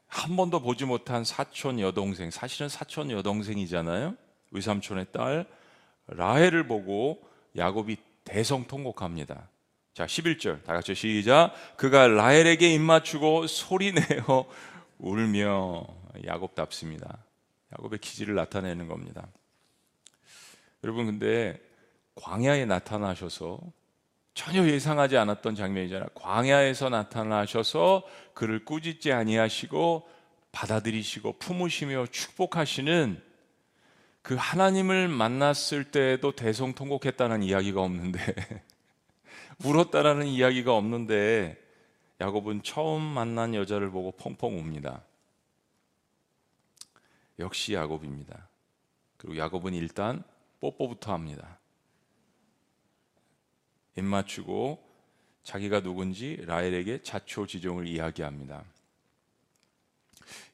한 0.07 0.35
번도 0.35 0.61
보지 0.61 0.85
못한 0.85 1.23
사촌 1.23 1.79
여동생, 1.79 2.31
사실은 2.31 2.69
사촌 2.69 3.11
여동생이잖아요. 3.11 4.15
의삼촌의 4.51 5.07
딸 5.11 5.45
라헬을 6.07 6.67
보고 6.67 7.21
야곱이 7.55 7.97
대성통곡합니다. 8.23 9.49
자, 9.93 10.05
11절. 10.05 10.63
다 10.63 10.73
같이 10.73 10.93
시작. 10.93 11.53
그가 11.75 12.07
라헬에게 12.07 12.73
입맞추고 12.73 13.47
소리내어 13.47 14.45
울며 14.99 15.85
야곱답습니다. 16.25 17.17
야곱의 17.73 17.99
기질을 17.99 18.35
나타내는 18.35 18.87
겁니다. 18.87 19.27
여러분 20.83 21.05
근데 21.05 21.59
광야에 22.15 22.65
나타나셔서 22.65 23.59
전혀 24.33 24.67
예상하지 24.67 25.17
않았던 25.17 25.55
장면이잖아요. 25.55 26.09
광야에서 26.13 26.89
나타나셔서 26.89 28.03
그를 28.37 28.63
꾸짖지 28.63 29.11
아니하시고 29.11 30.07
받아들이시고 30.51 31.39
품으시며 31.39 32.05
축복하시는 32.11 33.19
그 34.21 34.35
하나님을 34.35 35.07
만났을 35.07 35.85
때에도 35.85 36.33
대성통곡했다는 36.33 37.41
이야기가 37.41 37.81
없는데 37.81 38.19
울었다라는 39.65 40.27
이야기가 40.27 40.75
없는데 40.75 41.57
야곱은 42.21 42.61
처음 42.61 43.01
만난 43.01 43.55
여자를 43.55 43.89
보고 43.89 44.11
펑펑 44.11 44.55
웁니다. 44.55 45.01
역시 47.39 47.73
야곱입니다. 47.73 48.49
그리고 49.17 49.37
야곱은 49.37 49.73
일단 49.73 50.23
뽀뽀부터 50.59 51.11
합니다. 51.11 51.57
입 53.95 54.03
맞추고 54.03 54.86
자기가 55.47 55.79
누군지 55.79 56.43
라헬에게 56.45 57.03
자초지종을 57.03 57.87
이야기합니다. 57.87 58.65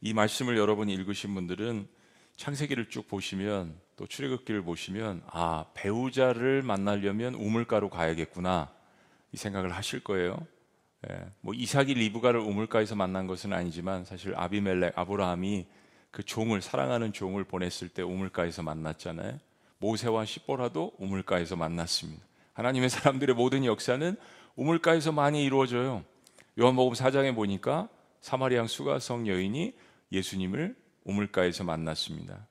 이 0.02 0.14
말씀을 0.14 0.56
여러분 0.56 0.88
읽으신 0.88 1.34
분들은 1.34 1.88
창세기를 2.36 2.90
쭉 2.90 3.08
보시면 3.08 3.76
또 3.96 4.06
출애굽기를 4.06 4.62
보시면 4.62 5.24
아 5.26 5.66
배우자를 5.74 6.62
만나려면 6.62 7.34
우물가로 7.34 7.90
가야겠구나 7.90 8.72
이 9.32 9.38
생각을 9.38 9.72
하실 9.72 10.00
거예요. 10.04 10.38
예, 11.10 11.26
뭐 11.42 11.56
이삭이 11.56 11.96
리브가를 11.96 12.40
우물가에서 12.40 12.94
만난 12.94 13.26
것은 13.26 13.52
아니지만 13.52 14.06
사실 14.06 14.36
아비멜렉 14.36 14.96
아브라함이 14.96 15.66
그 16.12 16.22
종을 16.22 16.62
사랑하는 16.62 17.14
종을 17.14 17.46
보냈을 17.46 17.90
때 17.90 18.04
우물가에서 18.04 18.62
만났잖아요. 18.62 19.40
모세와 19.80 20.26
시보라도 20.26 20.94
우물가에서 21.00 21.56
만났습니다. 21.56 22.24
하나님의 22.54 22.92
사람들의 22.92 23.36
모든 23.36 23.66
역사는 23.66 24.16
우물가에서 24.56 25.12
많이 25.12 25.44
이루어져요. 25.44 26.04
요한복음 26.60 26.94
4장에 26.94 27.34
보니까 27.36 27.90
사마리아 28.22 28.66
수가성 28.68 29.28
여인이 29.28 29.74
예수님을 30.12 30.76
우물가에서 31.04 31.64
만났습니다. 31.64 32.48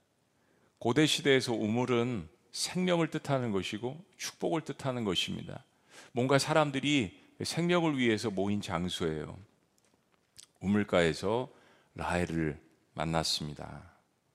고대 0.78 1.06
시대에서 1.06 1.52
우물은 1.52 2.28
생명을 2.50 3.08
뜻하는 3.08 3.52
것이고 3.52 3.98
축복을 4.16 4.62
뜻하는 4.62 5.04
것입니다. 5.04 5.64
뭔가 6.12 6.38
사람들이 6.38 7.18
생명을 7.42 7.96
위해서 7.96 8.30
모인 8.30 8.60
장소예요. 8.60 9.38
우물가에서 10.60 11.48
라헬을 11.94 12.60
만났습니다. 12.94 13.82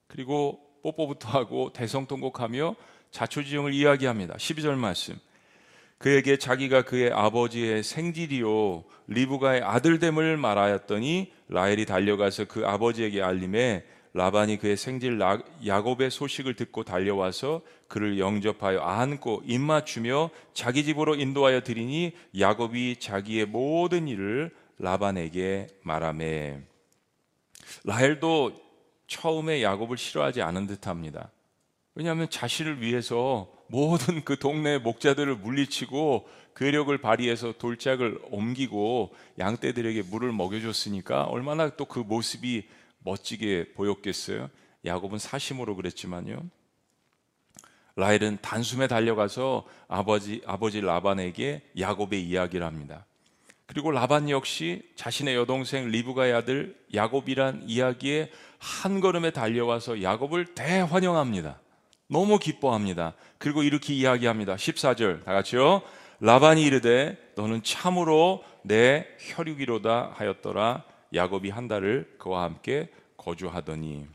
그리고 0.08 0.80
뽀뽀부터 0.84 1.30
하고 1.30 1.72
대성통곡하며 1.74 2.76
자초지종을 3.12 3.74
이야기합니다. 3.74 4.36
12절 4.36 4.76
말씀. 4.76 5.20
그에게 5.98 6.38
자기가 6.38 6.84
그의 6.84 7.12
아버지의 7.12 7.84
생질이요 7.84 8.84
리브가의 9.08 9.62
아들됨을 9.64 10.38
말하였더니 10.38 11.32
라헬이 11.50 11.86
달려가서 11.86 12.46
그 12.46 12.66
아버지에게 12.66 13.22
알림해 13.22 13.84
라반이 14.14 14.58
그의 14.58 14.78
생질 14.78 15.20
야곱의 15.66 16.10
소식을 16.10 16.56
듣고 16.56 16.84
달려와서 16.84 17.62
그를 17.88 18.20
영접하여 18.20 18.80
안고 18.80 19.44
입맞추며 19.46 20.32
자기 20.54 20.84
집으로 20.84 21.16
인도하여 21.16 21.62
드리니 21.62 22.14
야곱이 22.38 22.98
자기의 23.00 23.46
모든 23.46 24.08
일을 24.08 24.52
라반에게 24.80 25.68
말하매 25.84 26.62
라헬도 27.84 28.54
처음에 29.08 29.64
야곱을 29.64 29.98
싫어하지 29.98 30.42
않은 30.42 30.68
듯합니다. 30.68 31.32
왜냐하면 31.96 32.30
자신을 32.30 32.82
위해서 32.82 33.52
모든 33.68 34.24
그 34.24 34.38
동네 34.40 34.78
목자들을 34.78 35.36
물리치고 35.36 36.28
괴력을 36.56 36.98
발휘해서 36.98 37.54
돌짝을 37.58 38.20
옮기고 38.32 39.14
양떼들에게 39.38 40.04
물을 40.04 40.32
먹여줬으니까 40.32 41.24
얼마나 41.24 41.70
또 41.70 41.86
그 41.86 42.00
모습이 42.00 42.68
멋지게 43.00 43.74
보였겠어요. 43.74 44.50
야곱은 44.86 45.20
사심으로 45.20 45.76
그랬지만요. 45.76 46.44
라헬은 47.96 48.40
단숨에 48.42 48.88
달려가서 48.88 49.66
아버지 49.88 50.42
아버지 50.46 50.82
라반에게 50.82 51.62
야곱의 51.80 52.24
이야기를 52.24 52.66
합니다. 52.66 53.06
그리고 53.66 53.92
라반 53.92 54.30
역시 54.30 54.84
자신의 54.96 55.36
여동생 55.36 55.90
리브가의 55.90 56.34
아들 56.34 56.78
야곱이란 56.94 57.64
이야기에 57.66 58.32
한 58.60 59.02
걸음에 59.02 59.32
달려와서 59.32 60.02
야곱을 60.04 60.54
대환영합니다. 60.54 61.60
너무 62.08 62.40
기뻐합니다. 62.40 63.14
그리고 63.38 63.64
이렇게 63.64 63.94
이야기합니다. 63.94 64.56
14절 64.56 65.24
다 65.26 65.34
같이요. 65.34 65.82
라반이 66.20 66.64
이르되 66.64 67.18
너는 67.36 67.64
참으로 67.64 68.44
내 68.64 69.08
혈육이로다 69.20 70.14
하였더라. 70.16 70.84
야곱이 71.14 71.50
한 71.50 71.68
달을 71.68 72.16
그와 72.18 72.44
함께 72.44 72.90
거주하더니 73.18 74.06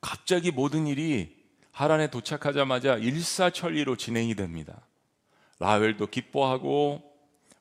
갑자기 0.00 0.50
모든 0.50 0.86
일이 0.86 1.34
하란에 1.72 2.08
도착하자마자 2.08 2.96
일사천리로 2.96 3.96
진행이 3.96 4.34
됩니다. 4.34 4.80
라헬도 5.58 6.06
기뻐하고 6.06 7.02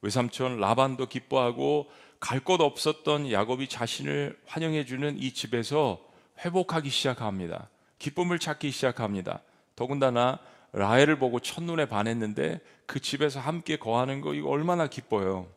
외삼촌 0.02 0.60
라반도 0.60 1.08
기뻐하고 1.08 1.90
갈 2.20 2.40
곳 2.40 2.62
없었던 2.62 3.32
야곱이 3.32 3.68
자신을 3.68 4.40
환영해 4.46 4.86
주는 4.86 5.18
이 5.18 5.32
집에서 5.32 6.00
회복하기 6.44 6.90
시작합니다. 6.90 7.70
기쁨을 8.00 8.40
찾기 8.40 8.72
시작합니다. 8.72 9.42
더군다나 9.76 10.40
라헬을 10.74 11.18
보고 11.18 11.40
첫눈에 11.40 11.86
반했는데 11.88 12.60
그 12.86 13.00
집에서 13.00 13.40
함께 13.40 13.78
거하는 13.78 14.22
거 14.22 14.34
이거 14.34 14.50
얼마나 14.50 14.88
기뻐요. 14.88 15.48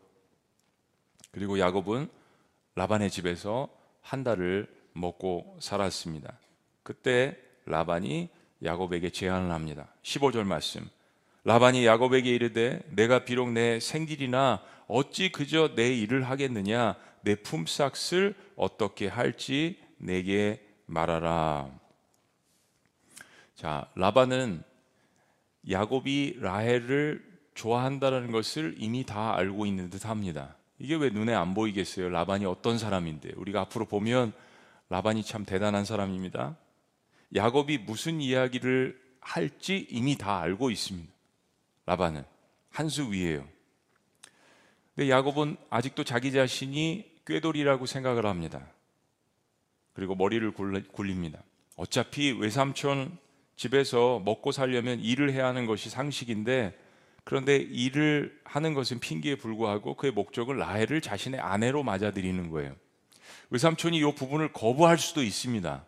그리고 1.33 1.59
야곱은 1.59 2.09
라반의 2.75 3.11
집에서 3.11 3.69
한 4.01 4.23
달을 4.23 4.69
먹고 4.93 5.57
살았습니다. 5.61 6.39
그때 6.83 7.37
라반이 7.67 8.29
야곱에게 8.65 9.11
제안을 9.11 9.51
합니다. 9.51 9.89
15절 10.03 10.45
말씀. 10.45 10.89
라반이 11.45 11.87
야곱에게 11.87 12.35
이르되 12.35 12.81
내가 12.91 13.25
비록 13.25 13.51
내 13.53 13.81
생길이나 13.81 14.63
어찌 14.87 15.31
그저 15.31 15.75
내 15.75 15.95
일을 15.95 16.25
하겠느냐 16.25 16.97
내 17.23 17.35
품삯을 17.37 18.35
어떻게 18.57 19.07
할지 19.07 19.79
내게 19.99 20.65
말하라. 20.87 21.78
자, 23.59 23.91
라반은 23.97 24.63
야곱이 25.69 26.37
라헬을 26.39 27.25
좋아한다는 27.57 28.31
것을 28.31 28.77
이미 28.79 29.05
다 29.05 29.35
알고 29.35 29.67
있는 29.67 29.91
듯 29.91 30.07
합니다. 30.07 30.55
이게 30.79 30.95
왜 30.95 31.11
눈에 31.11 31.35
안 31.35 31.55
보이겠어요? 31.55 32.09
라반이 32.09 32.47
어떤 32.47 32.79
사람인데. 32.79 33.33
우리가 33.35 33.63
앞으로 33.63 33.87
보면 33.87 34.33
라반이 34.91 35.25
참 35.25 35.45
대단한 35.45 35.85
사람입니다. 35.85 36.57
야곱이 37.35 37.79
무슨 37.79 38.21
이야기를 38.21 38.97
할지 39.21 39.89
이미 39.91 40.17
다 40.17 40.39
알고 40.39 40.71
있습니다. 40.71 41.13
라반은 41.85 42.23
한 42.71 42.89
수 42.89 43.11
위에요. 43.11 43.45
근데 44.95 45.11
야곱은 45.11 45.57
아직도 45.69 46.05
자기 46.05 46.31
자신이 46.31 47.11
꾀돌이라고 47.27 47.87
생각을 47.87 48.25
합니다. 48.25 48.65
그리고 49.95 50.15
머리를 50.15 50.49
굴립니다. 50.93 51.43
어차피 51.75 52.31
외삼촌 52.31 53.19
집에서 53.59 54.23
먹고 54.25 54.53
살려면 54.53 55.01
일을 55.01 55.33
해야 55.33 55.47
하는 55.47 55.67
것이 55.67 55.91
상식인데 55.91 56.79
그런데 57.25 57.57
일을 57.57 58.39
하는 58.45 58.73
것은 58.73 59.01
핑계에 59.01 59.35
불구하고 59.35 59.97
그의 59.97 60.13
목적은 60.13 60.57
라헬을 60.57 61.01
자신의 61.01 61.41
아내로 61.41 61.83
맞아들이는 61.83 62.51
거예요. 62.51 62.75
외삼촌이 63.51 63.99
이 63.99 64.15
부분을 64.15 64.53
거부할 64.53 64.97
수도 64.97 65.23
있습니다. 65.25 65.85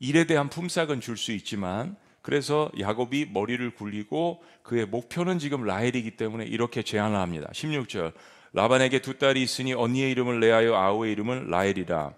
일에 0.00 0.24
대한 0.24 0.50
품삯은 0.50 1.00
줄 1.00 1.16
수 1.16 1.32
있지만 1.32 1.96
그래서 2.20 2.70
야곱이 2.78 3.28
머리를 3.32 3.70
굴리고 3.76 4.42
그의 4.62 4.86
목표는 4.86 5.38
지금 5.38 5.62
라헬이기 5.62 6.16
때문에 6.16 6.44
이렇게 6.44 6.82
제안을 6.82 7.16
합니다. 7.16 7.48
16절 7.52 8.12
라반에게 8.52 9.00
두 9.00 9.18
딸이 9.18 9.40
있으니 9.40 9.72
언니의 9.72 10.10
이름을 10.10 10.40
레아요 10.40 10.74
아우의 10.74 11.12
이름은 11.12 11.48
라헬이라 11.48 12.12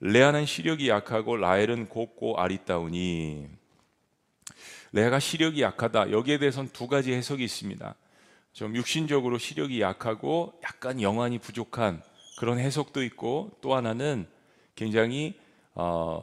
레아는 0.00 0.46
시력이 0.46 0.88
약하고 0.88 1.36
라헬은 1.36 1.88
곱고 1.88 2.38
아리따우니 2.38 3.57
레아가 4.92 5.18
시력이 5.18 5.62
약하다. 5.62 6.10
여기에 6.10 6.38
대해서는 6.38 6.70
두 6.72 6.86
가지 6.88 7.12
해석이 7.12 7.44
있습니다. 7.44 7.94
좀 8.52 8.74
육신적으로 8.74 9.38
시력이 9.38 9.80
약하고 9.80 10.58
약간 10.64 11.00
영안이 11.02 11.38
부족한 11.38 12.02
그런 12.38 12.58
해석도 12.58 13.02
있고 13.04 13.50
또 13.60 13.74
하나는 13.74 14.26
굉장히 14.74 15.38
어, 15.74 16.20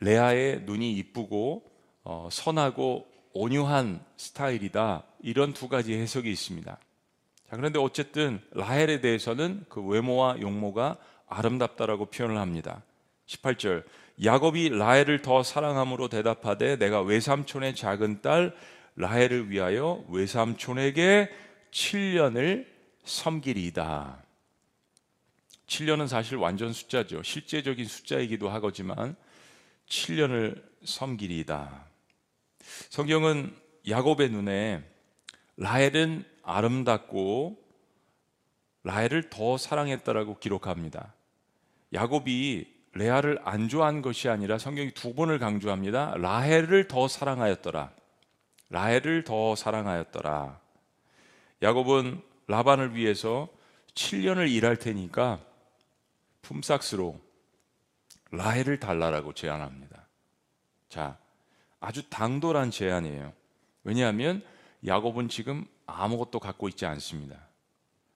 레아의 0.00 0.62
눈이 0.62 0.92
이쁘고 0.98 1.64
어, 2.04 2.28
선하고 2.30 3.06
온유한 3.32 4.04
스타일이다. 4.16 5.04
이런 5.20 5.52
두 5.52 5.68
가지 5.68 5.94
해석이 5.94 6.30
있습니다. 6.30 6.70
자, 6.72 7.56
그런데 7.56 7.78
어쨌든 7.78 8.40
라헬에 8.50 9.00
대해서는 9.00 9.64
그 9.68 9.80
외모와 9.82 10.40
용모가 10.40 10.98
아름답다라고 11.28 12.06
표현을 12.06 12.38
합니다. 12.38 12.82
18절 13.26 13.84
야곱이 14.22 14.70
라헬을 14.70 15.22
더 15.22 15.42
사랑함으로 15.42 16.08
대답하되 16.08 16.76
내가 16.76 17.00
외삼촌의 17.02 17.74
작은 17.74 18.22
딸 18.22 18.54
라헬을 18.96 19.50
위하여 19.50 20.04
외삼촌에게 20.08 21.30
7년을 21.70 22.66
섬기리이다. 23.04 24.22
7년은 25.66 26.06
사실 26.06 26.36
완전 26.36 26.72
숫자죠. 26.72 27.22
실제적인 27.22 27.86
숫자이기도 27.86 28.50
하거지만 28.50 29.16
7년을 29.88 30.62
섬기리이다. 30.84 31.86
성경은 32.90 33.56
야곱의 33.88 34.30
눈에 34.30 34.84
라헬은 35.56 36.24
아름답고 36.42 37.58
라헬을 38.84 39.30
더 39.30 39.56
사랑했다라고 39.56 40.38
기록합니다. 40.38 41.14
야곱이 41.92 42.71
레아를 42.94 43.38
안 43.44 43.68
좋아한 43.68 44.02
것이 44.02 44.28
아니라 44.28 44.58
성경이 44.58 44.92
두 44.92 45.14
번을 45.14 45.38
강조합니다. 45.38 46.14
라헬을 46.16 46.88
더 46.88 47.08
사랑하였더라. 47.08 47.90
라헬을 48.70 49.24
더 49.24 49.56
사랑하였더라. 49.56 50.60
야곱은 51.62 52.22
라반을 52.48 52.94
위해서 52.94 53.48
7년을 53.94 54.50
일할 54.50 54.76
테니까 54.76 55.40
품삯으로 56.42 57.20
라헬을 58.32 58.80
달라라고 58.80 59.32
제안합니다. 59.32 60.06
자, 60.88 61.18
아주 61.80 62.08
당돌한 62.08 62.70
제안이에요. 62.70 63.32
왜냐하면 63.84 64.42
야곱은 64.86 65.28
지금 65.28 65.66
아무것도 65.86 66.40
갖고 66.40 66.68
있지 66.68 66.86
않습니다. 66.86 67.36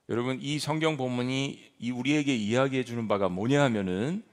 여러분 0.09 0.39
이 0.41 0.57
성경 0.59 0.97
본문이 0.97 1.73
우리에게 1.93 2.35
이야기해 2.35 2.83
주는 2.83 3.07
바가 3.07 3.29
뭐냐 3.29 3.61
하면은 3.63 4.23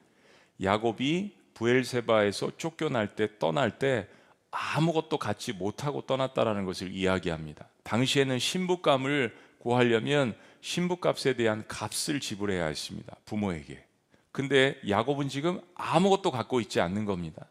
야곱이 0.63 1.35
부엘세바에서 1.55 2.57
쫓겨날 2.57 3.15
때 3.15 3.39
떠날 3.39 3.79
때 3.79 4.09
아무것도 4.51 5.19
갖지 5.19 5.53
못하고 5.53 6.03
떠났다라는 6.03 6.65
것을 6.65 6.93
이야기합니다. 6.93 7.69
당시에는 7.83 8.39
신부감을 8.39 9.37
구하려면 9.59 10.35
신부값에 10.61 11.35
대한 11.35 11.65
값을 11.67 12.21
지불해야 12.21 12.67
했습니다. 12.67 13.17
부모에게. 13.25 13.85
근데 14.33 14.79
야곱은 14.89 15.29
지금 15.29 15.61
아무것도 15.75 16.31
갖고 16.31 16.61
있지 16.61 16.81
않는 16.81 17.05
겁니다. 17.05 17.47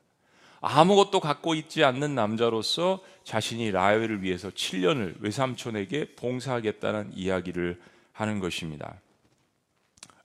아무것도 0.62 1.20
갖고 1.20 1.56
있지 1.56 1.84
않는 1.84 2.16
남자로서 2.16 3.04
자신이 3.24 3.72
라헬을 3.72 4.22
위해서 4.24 4.50
7년을 4.50 5.22
외삼촌에게 5.22 6.16
봉사하겠다는 6.16 7.12
이야기를 7.16 7.82
하는 8.13 8.39
것입니다. 8.39 8.96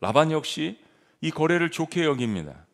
라반 0.01 0.31
역시 0.31 0.79
이 1.21 1.33
거래를 1.33 1.71
좋게 1.71 2.05
여깁니다. 2.05 2.68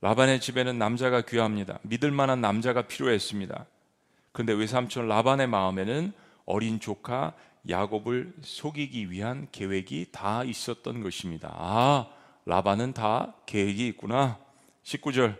라반의 0.00 0.40
집에는 0.40 0.78
남자가 0.78 1.20
귀합니다. 1.22 1.78
믿을 1.82 2.10
만한 2.10 2.40
남자가 2.40 2.82
필요했습니다. 2.82 3.66
그런데 4.32 4.52
외삼촌 4.54 5.08
라반의 5.08 5.46
마음에는 5.46 6.12
어린 6.46 6.80
조카 6.80 7.34
야곱을 7.68 8.32
속이기 8.40 9.10
위한 9.10 9.48
계획이 9.52 10.06
다 10.12 10.42
있었던 10.44 11.02
것입니다. 11.02 11.54
아, 11.54 12.08
라반은 12.46 12.94
다 12.94 13.34
계획이 13.46 13.86
있구나. 13.88 14.38
19절. 14.84 15.36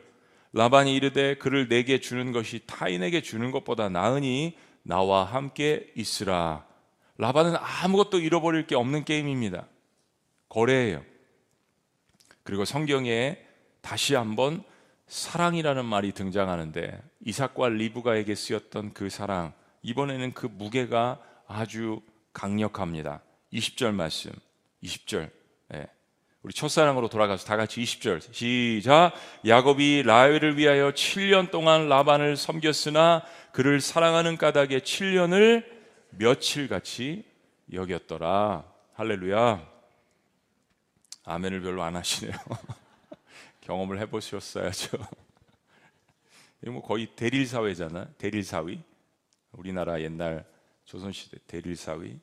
라반이 0.53 0.95
이르되 0.95 1.37
그를 1.37 1.69
내게 1.69 2.01
주는 2.01 2.33
것이 2.33 2.61
타인에게 2.67 3.23
주는 3.23 3.51
것보다 3.53 3.89
나으니 3.89 4.59
나와 4.83 5.25
함께 5.25 5.91
있으라. 5.95 6.67
라반은 7.17 7.55
아무것도 7.57 8.19
잃어버릴 8.19 8.67
게 8.67 8.75
없는 8.75 9.05
게임입니다. 9.05 9.67
거래예요. 10.49 11.05
그리고 12.43 12.65
성경에 12.65 13.39
다시 13.81 14.15
한번 14.15 14.63
사랑이라는 15.07 15.85
말이 15.85 16.13
등장하는데 16.13 17.03
이삭과 17.27 17.71
리브가에게 17.71 18.35
쓰였던 18.35 18.95
그 18.95 19.11
사랑 19.11 19.53
이번에는 19.83 20.33
그 20.33 20.47
무게가 20.47 21.21
아주 21.47 22.01
강력합니다. 22.33 23.23
20절 23.53 23.93
말씀. 23.93 24.31
20절. 24.83 25.31
네. 25.69 25.87
우리 26.43 26.55
첫사랑으로 26.55 27.09
돌아가서 27.09 27.45
다 27.45 27.57
같이 27.57 27.83
20절 27.83 28.33
시작 28.33 29.13
야곱이 29.47 30.05
라헬을 30.05 30.57
위하여 30.57 30.91
7년 30.93 31.51
동안 31.51 31.89
라반을 31.89 32.37
섬겼으나 32.37 33.25
그를 33.53 33.81
사랑하는 33.81 34.39
까닭에 34.39 34.79
7년을 34.79 35.67
며칠같이 36.11 37.25
여겼더라 37.73 38.65
할렐루야 38.95 39.69
아멘을 41.25 41.61
별로 41.61 41.83
안 41.83 41.97
하시네요 41.97 42.33
경험을 43.61 43.99
해보셨어야죠. 44.01 44.99
이거 46.63 46.73
뭐 46.73 46.83
거의 46.83 47.07
대릴 47.17 47.47
사회잖아. 47.47 48.07
대릴 48.19 48.43
사위. 48.45 48.83
우리나라 49.53 50.01
옛날 50.01 50.47
조선 50.85 51.13
시대 51.13 51.39
대릴 51.47 51.77
사위. 51.77 52.19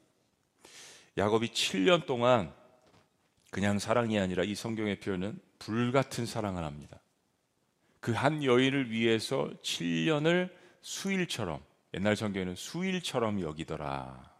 야곱이 1.17 1.49
7년 1.49 2.05
동안 2.05 2.53
그냥 3.49 3.79
사랑이 3.79 4.19
아니라 4.19 4.43
이 4.43 4.55
성경의 4.55 4.99
표현은 4.99 5.39
불같은 5.59 6.25
사랑을 6.25 6.63
합니다. 6.63 6.99
그 7.99 8.13
한 8.13 8.43
여인을 8.43 8.89
위해서 8.91 9.49
7년을 9.61 10.49
수일처럼 10.81 11.61
옛날 11.93 12.15
성경에는 12.15 12.55
수일처럼 12.55 13.41
여기더라. 13.41 14.33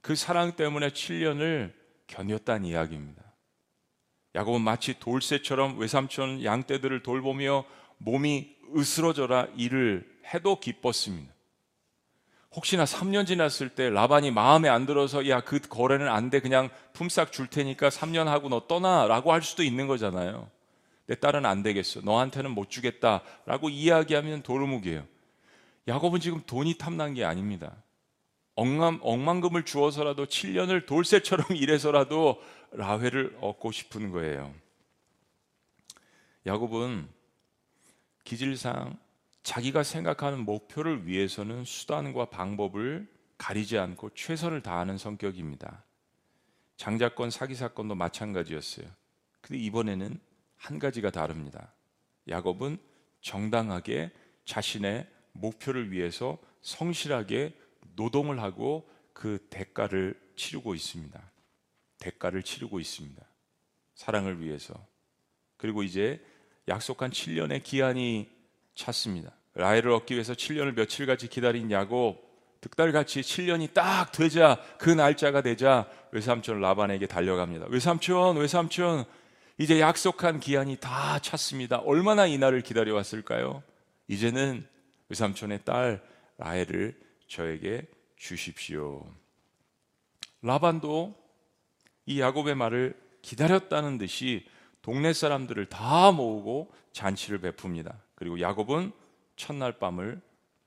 그 0.00 0.14
사랑 0.14 0.56
때문에 0.56 0.88
7년을 0.88 1.74
견뎠다는 2.06 2.66
이야기입니다. 2.66 3.22
야곱은 4.38 4.60
마치 4.60 4.96
돌쇠처럼 5.00 5.80
외삼촌 5.80 6.44
양떼들을 6.44 7.02
돌보며 7.02 7.64
몸이 7.98 8.54
으스러져라 8.76 9.48
일을 9.56 10.08
해도 10.32 10.60
기뻤습니다. 10.60 11.34
혹시나 12.54 12.84
3년 12.84 13.26
지났을 13.26 13.70
때 13.70 13.90
라반이 13.90 14.30
마음에 14.30 14.68
안 14.68 14.86
들어서 14.86 15.28
야 15.28 15.40
그 15.40 15.58
거래는 15.58 16.06
안 16.08 16.30
돼 16.30 16.38
그냥 16.38 16.70
품삯 16.92 17.32
줄 17.32 17.48
테니까 17.48 17.88
3년 17.88 18.26
하고 18.26 18.48
너 18.48 18.68
떠나라고 18.68 19.32
할 19.32 19.42
수도 19.42 19.64
있는 19.64 19.88
거잖아요. 19.88 20.48
내 21.06 21.16
딸은 21.16 21.44
안 21.44 21.64
되겠어. 21.64 22.02
너한테는 22.02 22.52
못 22.52 22.70
주겠다라고 22.70 23.70
이야기하면 23.70 24.42
도루묵이에요. 24.42 25.04
야곱은 25.88 26.20
지금 26.20 26.42
돈이 26.46 26.78
탐난 26.78 27.14
게 27.14 27.24
아닙니다. 27.24 27.74
억만, 28.54 29.00
억만금을 29.02 29.64
주어서라도 29.64 30.26
7년을 30.26 30.86
돌쇠처럼 30.86 31.46
일해서라도 31.56 32.40
라헬을 32.72 33.38
얻고 33.40 33.72
싶은 33.72 34.10
거예요. 34.10 34.54
야곱은 36.46 37.08
기질상 38.24 38.98
자기가 39.42 39.82
생각하는 39.82 40.40
목표를 40.40 41.06
위해서는 41.06 41.64
수단과 41.64 42.26
방법을 42.26 43.08
가리지 43.38 43.78
않고 43.78 44.10
최선을 44.14 44.62
다하는 44.62 44.98
성격입니다. 44.98 45.84
장자권 46.76 47.30
사기 47.30 47.54
사건도 47.54 47.94
마찬가지였어요. 47.94 48.86
근데 49.40 49.60
이번에는 49.62 50.20
한 50.56 50.78
가지가 50.78 51.10
다릅니다. 51.10 51.72
야곱은 52.28 52.78
정당하게 53.20 54.12
자신의 54.44 55.06
목표를 55.32 55.90
위해서 55.90 56.38
성실하게 56.60 57.54
노동을 57.96 58.40
하고 58.40 58.88
그 59.12 59.46
대가를 59.50 60.20
치르고 60.36 60.74
있습니다. 60.74 61.27
대가를 61.98 62.42
치르고 62.42 62.80
있습니다. 62.80 63.22
사랑을 63.94 64.40
위해서. 64.40 64.74
그리고 65.56 65.82
이제 65.82 66.24
약속한 66.68 67.10
7년의 67.10 67.62
기한이 67.62 68.28
찼습니다. 68.74 69.32
라헬을 69.54 69.90
얻기 69.90 70.14
위해서 70.14 70.34
7년을 70.34 70.74
며칠같이 70.74 71.28
기다린 71.28 71.70
야곱 71.70 72.28
득달같이 72.60 73.20
7년이 73.20 73.72
딱 73.72 74.12
되자 74.12 74.62
그 74.78 74.90
날짜가 74.90 75.42
되자 75.42 75.88
외삼촌 76.12 76.60
라반에게 76.60 77.06
달려갑니다. 77.06 77.66
외삼촌 77.68 78.36
외삼촌 78.36 79.04
이제 79.58 79.80
약속한 79.80 80.38
기한이 80.38 80.76
다 80.76 81.18
찼습니다. 81.18 81.78
얼마나 81.78 82.26
이 82.26 82.38
날을 82.38 82.62
기다려 82.62 82.94
왔을까요? 82.94 83.62
이제는 84.06 84.66
외삼촌의 85.08 85.64
딸 85.64 86.02
라헬을 86.38 86.96
저에게 87.26 87.86
주십시오. 88.16 89.04
라반도 90.42 91.14
이 92.08 92.22
야곱의 92.22 92.54
말을 92.54 92.98
기다렸다는 93.20 93.98
듯이 93.98 94.48
동네 94.80 95.12
사람들을 95.12 95.66
다 95.66 96.10
모으고 96.10 96.72
잔치를 96.92 97.38
베풉니다. 97.42 97.98
그리고 98.14 98.40
야곱은 98.40 98.92
첫날 99.36 99.78
밤을 99.78 100.18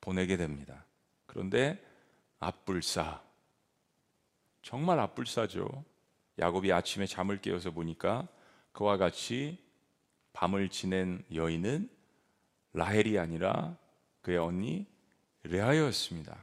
보내게 0.02 0.38
됩니다. 0.38 0.86
그런데 1.26 1.84
앞불사 2.40 3.24
정말 4.62 5.00
앞불사죠. 5.00 5.84
야곱이 6.38 6.72
아침에 6.72 7.08
잠을 7.08 7.42
깨어서 7.42 7.72
보니까 7.72 8.28
그와 8.72 8.98
같이 8.98 9.58
밤을 10.34 10.70
지낸 10.70 11.26
여인은 11.34 11.90
라헬이 12.74 13.18
아니라 13.18 13.76
그의 14.22 14.38
언니 14.38 14.86
레아였습니다. 15.42 16.38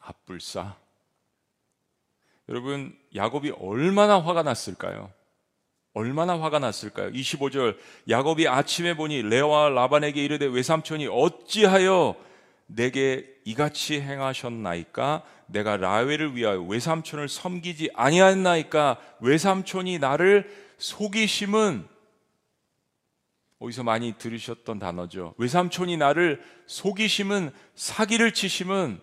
앞불사. 0.00 0.87
여러분, 2.48 2.96
야곱이 3.14 3.52
얼마나 3.58 4.20
화가 4.20 4.42
났을까요? 4.42 5.12
얼마나 5.92 6.40
화가 6.40 6.58
났을까요? 6.58 7.10
25절 7.10 7.76
야곱이 8.08 8.48
아침에 8.48 8.94
보니 8.94 9.22
레와 9.22 9.68
라반에게 9.70 10.24
이르되 10.24 10.46
외삼촌이 10.46 11.08
어찌하여 11.08 12.14
내게 12.66 13.26
이같이 13.44 14.00
행하셨나이까 14.00 15.24
내가 15.46 15.76
라헬을 15.76 16.36
위하여 16.36 16.60
외삼촌을 16.62 17.28
섬기지 17.28 17.90
아니하였나이까 17.94 18.98
외삼촌이 19.20 19.98
나를 19.98 20.48
속이심은 20.78 21.86
어디서 23.58 23.82
많이 23.82 24.12
들으셨던 24.12 24.78
단어죠. 24.78 25.34
외삼촌이 25.38 25.96
나를 25.96 26.40
속이심은 26.66 27.50
사기를 27.74 28.32
치심은 28.32 29.00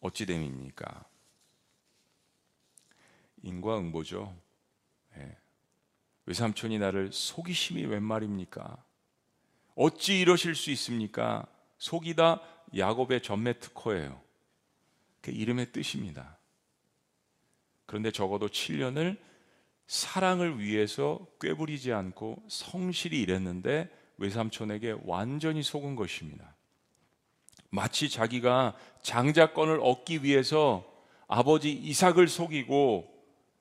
어찌 0.00 0.26
됨입니까? 0.26 1.04
인과응보죠. 3.42 4.34
네. 5.16 5.36
외삼촌이 6.26 6.78
나를 6.78 7.12
속이심이 7.12 7.84
웬 7.86 8.02
말입니까? 8.02 8.82
어찌 9.76 10.20
이러실 10.20 10.54
수 10.54 10.70
있습니까? 10.72 11.46
속이다 11.78 12.40
야곱의 12.76 13.22
전매 13.22 13.58
특허예요. 13.58 14.20
그 15.20 15.30
이름의 15.30 15.72
뜻입니다. 15.72 16.38
그런데 17.86 18.10
적어도 18.10 18.48
7년을 18.48 19.16
사랑을 19.86 20.58
위해서 20.58 21.26
꾀부리지 21.40 21.92
않고 21.92 22.42
성실히 22.48 23.20
일했는데 23.20 23.88
외삼촌에게 24.18 24.96
완전히 25.04 25.62
속은 25.62 25.94
것입니다. 25.94 26.56
마치 27.70 28.08
자기가 28.08 28.76
장자권을 29.02 29.80
얻기 29.80 30.24
위해서 30.24 30.84
아버지 31.28 31.72
이삭을 31.72 32.28
속이고 32.28 33.15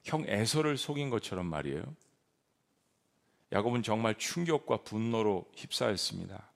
형 0.05 0.23
에서를 0.27 0.77
속인 0.77 1.09
것처럼 1.09 1.47
말이에요. 1.47 1.83
야곱은 3.51 3.83
정말 3.83 4.15
충격과 4.15 4.83
분노로 4.83 5.49
휩싸였습니다. 5.55 6.51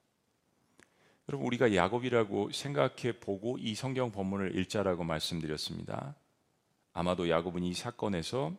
여러분 1.28 1.48
우리가 1.48 1.76
야곱이라고 1.76 2.52
생각해 2.52 3.20
보고 3.20 3.58
이 3.60 3.76
성경 3.76 4.12
본문을 4.12 4.58
읽자라고 4.58 5.04
말씀드렸습니다. 5.04 6.16
아마도 6.94 7.30
야곱은 7.30 7.64
이 7.64 7.74
사건에서 7.74 8.54